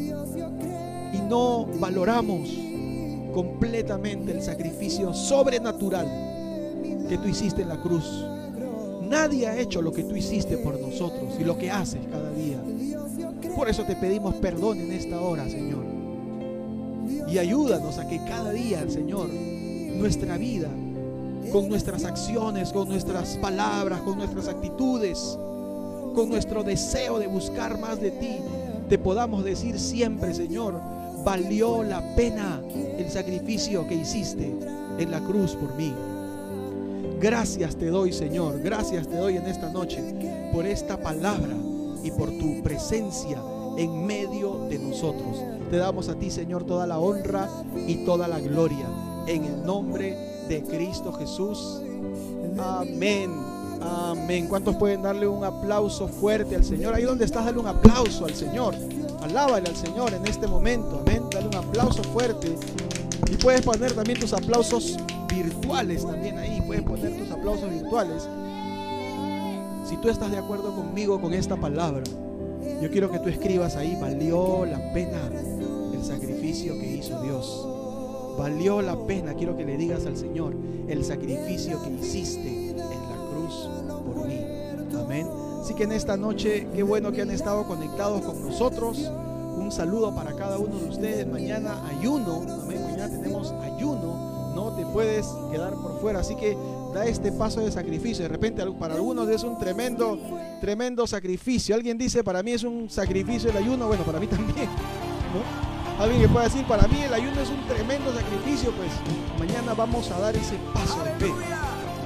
[1.14, 2.50] y no valoramos
[3.34, 6.08] completamente el sacrificio sobrenatural
[7.08, 8.26] que tú hiciste en la cruz.
[9.02, 12.62] Nadie ha hecho lo que tú hiciste por nosotros y lo que haces cada día.
[13.56, 15.84] Por eso te pedimos perdón en esta hora, Señor.
[17.28, 20.70] Y ayúdanos a que cada día, Señor, nuestra vida,
[21.52, 25.38] con nuestras acciones, con nuestras palabras, con nuestras actitudes,
[26.14, 28.38] con nuestro deseo de buscar más de ti,
[28.90, 30.80] te podamos decir siempre, Señor,
[31.24, 32.62] valió la pena
[32.98, 34.54] el sacrificio que hiciste
[34.98, 35.94] en la cruz por mí.
[37.20, 40.02] Gracias te doy, Señor, gracias te doy en esta noche
[40.52, 41.56] por esta palabra
[42.04, 43.42] y por tu presencia
[43.78, 45.38] en medio de nosotros.
[45.70, 47.48] Te damos a ti, Señor, toda la honra
[47.88, 48.88] y toda la gloria
[49.28, 51.82] en el nombre de Cristo Jesús.
[52.58, 53.51] Amén.
[53.82, 54.48] Amén.
[54.48, 56.94] ¿Cuántos pueden darle un aplauso fuerte al Señor?
[56.94, 58.76] Ahí donde estás, dale un aplauso al Señor.
[59.22, 61.02] Alábale al Señor en este momento.
[61.02, 61.24] Amén.
[61.32, 62.56] Dale un aplauso fuerte.
[63.32, 66.62] Y puedes poner también tus aplausos virtuales también ahí.
[66.66, 68.28] Puedes poner tus aplausos virtuales.
[69.88, 72.04] Si tú estás de acuerdo conmigo con esta palabra,
[72.82, 75.30] yo quiero que tú escribas ahí, valió la pena
[75.94, 77.81] el sacrificio que hizo Dios.
[78.38, 80.54] Valió la pena, quiero que le digas al Señor,
[80.88, 83.70] el sacrificio que hiciste en la cruz
[84.06, 84.40] por mí.
[84.98, 85.28] Amén.
[85.62, 88.98] Así que en esta noche, qué bueno que han estado conectados con nosotros.
[89.58, 91.28] Un saludo para cada uno de ustedes.
[91.28, 92.42] Mañana ayuno.
[92.64, 92.82] Amén.
[92.84, 94.54] Mañana tenemos ayuno.
[94.56, 96.22] No te puedes quedar por fuera.
[96.22, 96.58] Así que
[96.94, 98.24] da este paso de sacrificio.
[98.24, 100.18] De repente para algunos es un tremendo,
[100.60, 101.76] tremendo sacrificio.
[101.76, 103.88] Alguien dice, para mí es un sacrificio el ayuno.
[103.88, 104.68] Bueno, para mí también.
[106.02, 108.72] Alguien que pueda decir, para mí el ayuno es un tremendo sacrificio.
[108.72, 108.90] Pues
[109.38, 111.32] mañana vamos a dar ese paso de fe.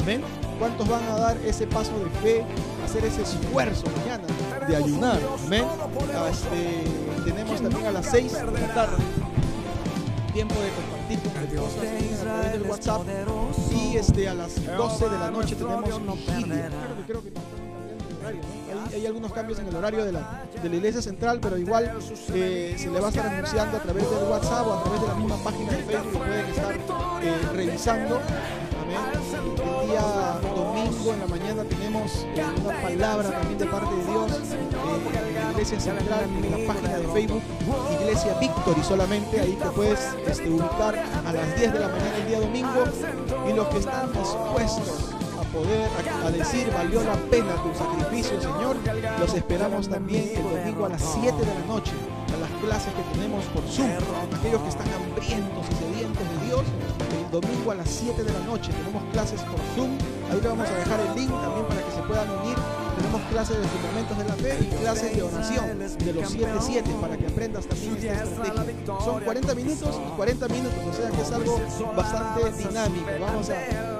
[0.02, 0.22] Amén.
[0.60, 2.46] ¿Cuántos van a dar ese paso de fe,
[2.84, 4.26] hacer ese esfuerzo mañana
[4.68, 5.22] de ayunar?
[5.46, 5.66] Amén.
[6.30, 6.84] Este,
[7.24, 8.98] tenemos también a las 6 de la tarde
[10.36, 13.02] tiempo de compartir con las cosas a través del WhatsApp
[13.72, 15.86] y este, a las 12 de la noche tenemos
[16.18, 16.70] vigilia.
[17.08, 17.55] Creo que, hay,
[18.94, 21.92] hay, algunos cambios en el horario de la, de la iglesia central, pero igual
[22.34, 25.08] eh, se le va a estar anunciando a través del WhatsApp o a través de
[25.08, 28.20] la misma página de Facebook pueden estar eh, revisando.
[28.82, 28.98] Amén.
[29.36, 32.26] El día domingo en la mañana tenemos
[32.64, 36.98] una palabra también de parte de Dios eh, en la Iglesia Central, en la página
[36.98, 37.42] de Facebook,
[38.02, 42.28] Iglesia Victory solamente, ahí te puedes este, ubicar a las 10 de la mañana el
[42.28, 42.84] día domingo
[43.50, 45.14] y los que están dispuestos
[45.56, 45.89] poder
[46.26, 48.76] a, decir valió la pena tu sacrificio Señor,
[49.20, 51.93] los esperamos también el domingo a las 7 de la noche
[52.34, 53.89] a las clases que tenemos por Zoom,
[54.36, 56.64] aquellos que están hambrientos y sedientos de Dios,
[57.24, 59.95] el domingo a las 7 de la noche tenemos clases por Zoom,
[60.30, 62.58] ahí le vamos a dejar el link también para que se puedan unir
[62.95, 67.18] tenemos clases de fundamentos de la fe y clases de oración de los 7-7 para
[67.18, 68.86] que aprendas también esta estrategia.
[69.03, 71.62] Son 40 minutos y 40 minutos, o sea que es algo
[71.95, 73.06] bastante dinámico.
[73.20, 73.95] Vamos a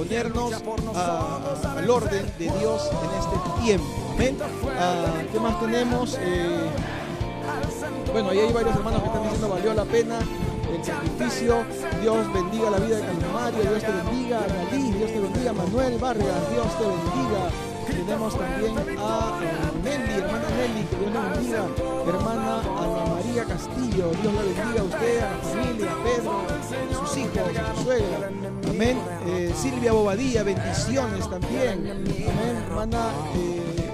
[0.00, 0.52] ponernos
[0.96, 1.38] a-
[1.76, 3.86] al orden de Dios en este tiempo.
[4.14, 4.38] Amén.
[4.78, 6.16] Ah, ¿Qué más tenemos?
[6.20, 6.70] Eh,
[8.12, 10.18] bueno, ahí hay varios hermanos que están diciendo valió la pena
[10.74, 11.64] el sacrificio.
[12.00, 16.50] Dios bendiga la vida de Calmario, Dios te bendiga, Dalí, Dios te bendiga, Manuel Vargas,
[16.50, 17.50] Dios te bendiga.
[17.90, 19.52] Tenemos también a eh,
[19.84, 21.64] Nelly, hermana Nelly, que Dios la bendiga.
[22.06, 27.06] Hermana Ana María Castillo, Dios la bendiga a usted, a la familia, a Pedro, a
[27.06, 28.30] sus hijos, a su suegra.
[28.80, 28.96] Amén.
[29.26, 31.86] Eh, Silvia Bobadilla, bendiciones también.
[31.90, 32.64] Amén.
[32.66, 33.90] Hermana eh,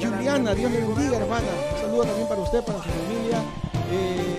[0.00, 1.48] Juliana, Dios le bendiga, hermana.
[1.78, 3.42] Saludo también para usted, para su familia.
[3.90, 4.38] Eh,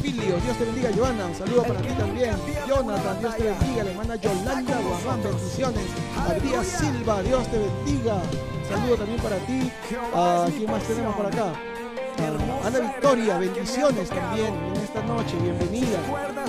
[0.00, 1.34] Filio, Dios te bendiga, Joana.
[1.34, 2.34] Saludo para ti también.
[2.66, 3.84] Jonathan, Dios te bendiga.
[3.84, 5.84] La hermana Yolanda Guamán, bendiciones.
[6.16, 8.22] María Silva, Dios te bendiga.
[8.70, 9.70] Saludo también para ti.
[10.14, 11.52] Ah, ¿Quién más tenemos por acá?
[12.18, 15.98] Ana Victoria, bendiciones también en esta noche, bienvenida.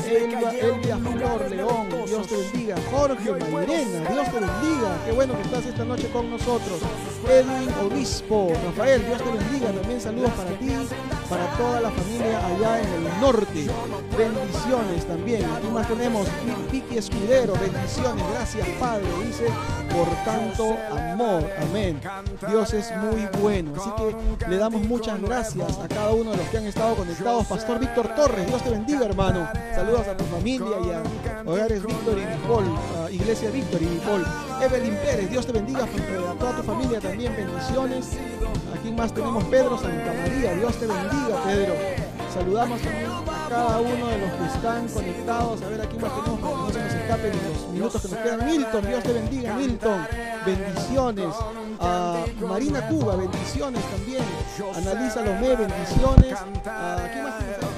[0.08, 2.76] Elba, Elvia Flor León, Dios te bendiga.
[2.92, 4.98] Jorge Mairena, Dios te bendiga.
[5.06, 6.82] Qué bueno que estás esta noche con nosotros.
[7.30, 9.72] Edwin Obispo, Rafael, Dios te bendiga.
[9.72, 10.68] También saludos para ti,
[11.34, 13.68] para toda la familia allá en el norte.
[14.16, 15.46] Bendiciones también.
[15.46, 16.28] Aquí más tenemos
[16.72, 18.24] Vicky Escudero, bendiciones.
[18.34, 19.48] Gracias, Padre, dice,
[19.90, 21.44] por tanto amor.
[21.60, 22.00] Amén.
[22.48, 23.72] Dios es muy bueno.
[23.76, 27.48] Así que le damos muchas gracias a cada uno de los que han estado conectados.
[27.48, 29.50] Pastor Víctor Torres, Dios te bendiga, hermano.
[29.74, 32.70] Saludos a tu familia y a Hogares Víctor y Nicole,
[33.12, 34.53] Iglesia Víctor y Nicole.
[34.64, 38.12] Evelyn Pérez, Dios te bendiga, a toda tu familia también, bendiciones.
[38.74, 41.74] Aquí más tenemos Pedro Santa María, Dios te bendiga, Pedro.
[42.34, 45.62] Saludamos también a cada uno de los que están conectados.
[45.62, 48.46] A ver, aquí más tenemos no se nos escapen los minutos que nos quedan.
[48.46, 50.08] Milton, Dios te bendiga, Milton.
[50.46, 51.36] Bendiciones.
[52.48, 54.24] Marina Cuba, bendiciones también.
[54.76, 56.38] Analisa Lomé, bendiciones.
[56.66, 57.70] A, ¿Quién más tenemos?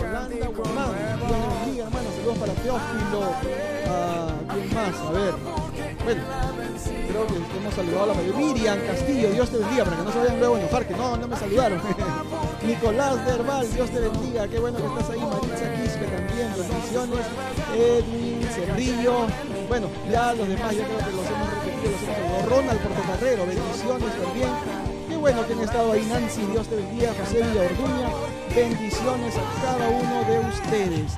[0.00, 2.08] Yolanda Guzmán, Dios le bendiga, hermano.
[2.16, 3.22] Saludos para Teófilo.
[3.86, 4.96] A, ¿Quién más?
[4.96, 5.63] A ver.
[6.04, 6.22] Bueno,
[7.08, 8.46] creo que hemos saludado a la mayoría.
[8.46, 11.16] Miriam Castillo, Dios te bendiga, para que no se vayan luego a enojar, que no,
[11.16, 11.80] no me saludaron.
[12.66, 15.20] Nicolás Derbal, Dios te bendiga, qué bueno que estás ahí.
[15.20, 17.26] Maritza Quispe también, bendiciones.
[17.74, 19.26] Edwin Cerrillo,
[19.68, 22.50] bueno, ya los demás, ya creo que los hemos repetido, los hemos saludado.
[22.50, 24.50] Ronald Portocarrero, bendiciones también.
[25.08, 28.08] Qué bueno que han estado ahí, Nancy, Dios te bendiga, José Villaorduña,
[28.54, 31.12] bendiciones a cada uno de ustedes.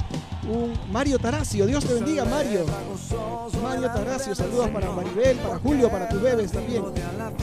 [0.49, 2.65] Un Mario Taracio, Dios te bendiga, Mario.
[3.61, 6.85] Mario Taracio, saludos para Maribel, para Julio, para tus bebés también.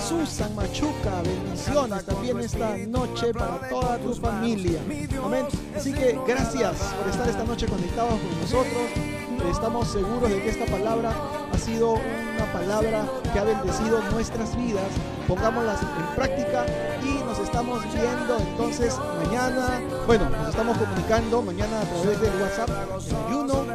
[0.08, 4.80] Susan Machuca, bendiciones también esta noche para toda tu familia.
[5.24, 5.45] Amén.
[5.76, 9.51] Así que gracias por estar esta noche conectados con nosotros.
[9.51, 11.14] Estamos seguros de que esta palabra
[11.51, 14.88] ha sido una palabra que ha bendecido nuestras vidas.
[15.28, 16.66] Pongámoslas en práctica
[17.03, 19.82] y nos estamos viendo entonces mañana.
[20.07, 23.66] Bueno, nos estamos comunicando mañana a través del WhatsApp en ayuno,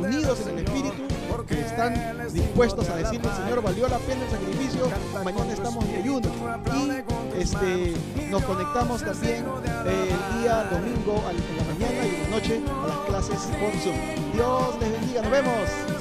[0.00, 1.02] unidos en el Espíritu,
[1.46, 1.94] que están
[2.32, 4.88] dispuestos a decirle, Señor, valió la pena el sacrificio,
[5.24, 6.28] mañana estamos en ayuno.
[6.74, 7.94] Y este,
[8.30, 9.44] nos conectamos también
[9.86, 14.32] el día domingo a la mañana y en la noche a las clases por Zoom.
[14.32, 15.97] Dios les bendiga, nos vemos.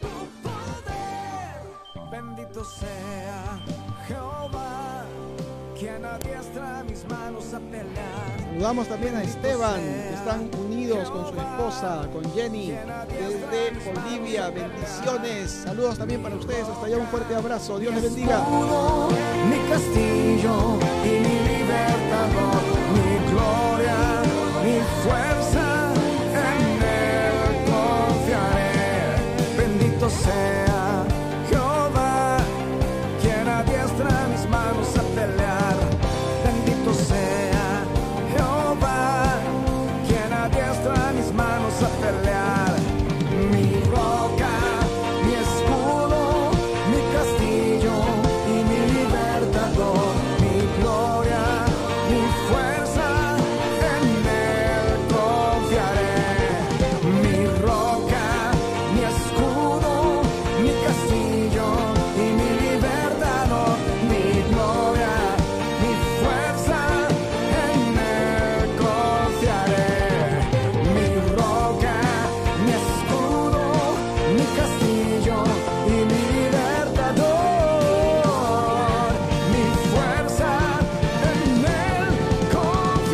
[0.00, 1.10] Poder.
[2.10, 3.60] Bendito sea
[4.06, 5.04] Jehová,
[5.78, 8.24] quien adiestra mis manos a pelear.
[8.54, 12.70] Saludamos también a Esteban, que están unidos con su esposa, con Jenny,
[13.08, 14.50] desde Bolivia.
[14.50, 15.50] Bendiciones.
[15.64, 16.68] Saludos también para ustedes.
[16.68, 17.78] Hasta allá un fuerte abrazo.
[17.80, 18.38] Dios les bendiga.
[19.50, 22.62] Mi castillo y mi libertador,
[25.02, 25.92] fuerza,
[26.50, 27.34] en Él
[27.70, 29.16] confiaré.
[29.56, 30.73] Bendito sea.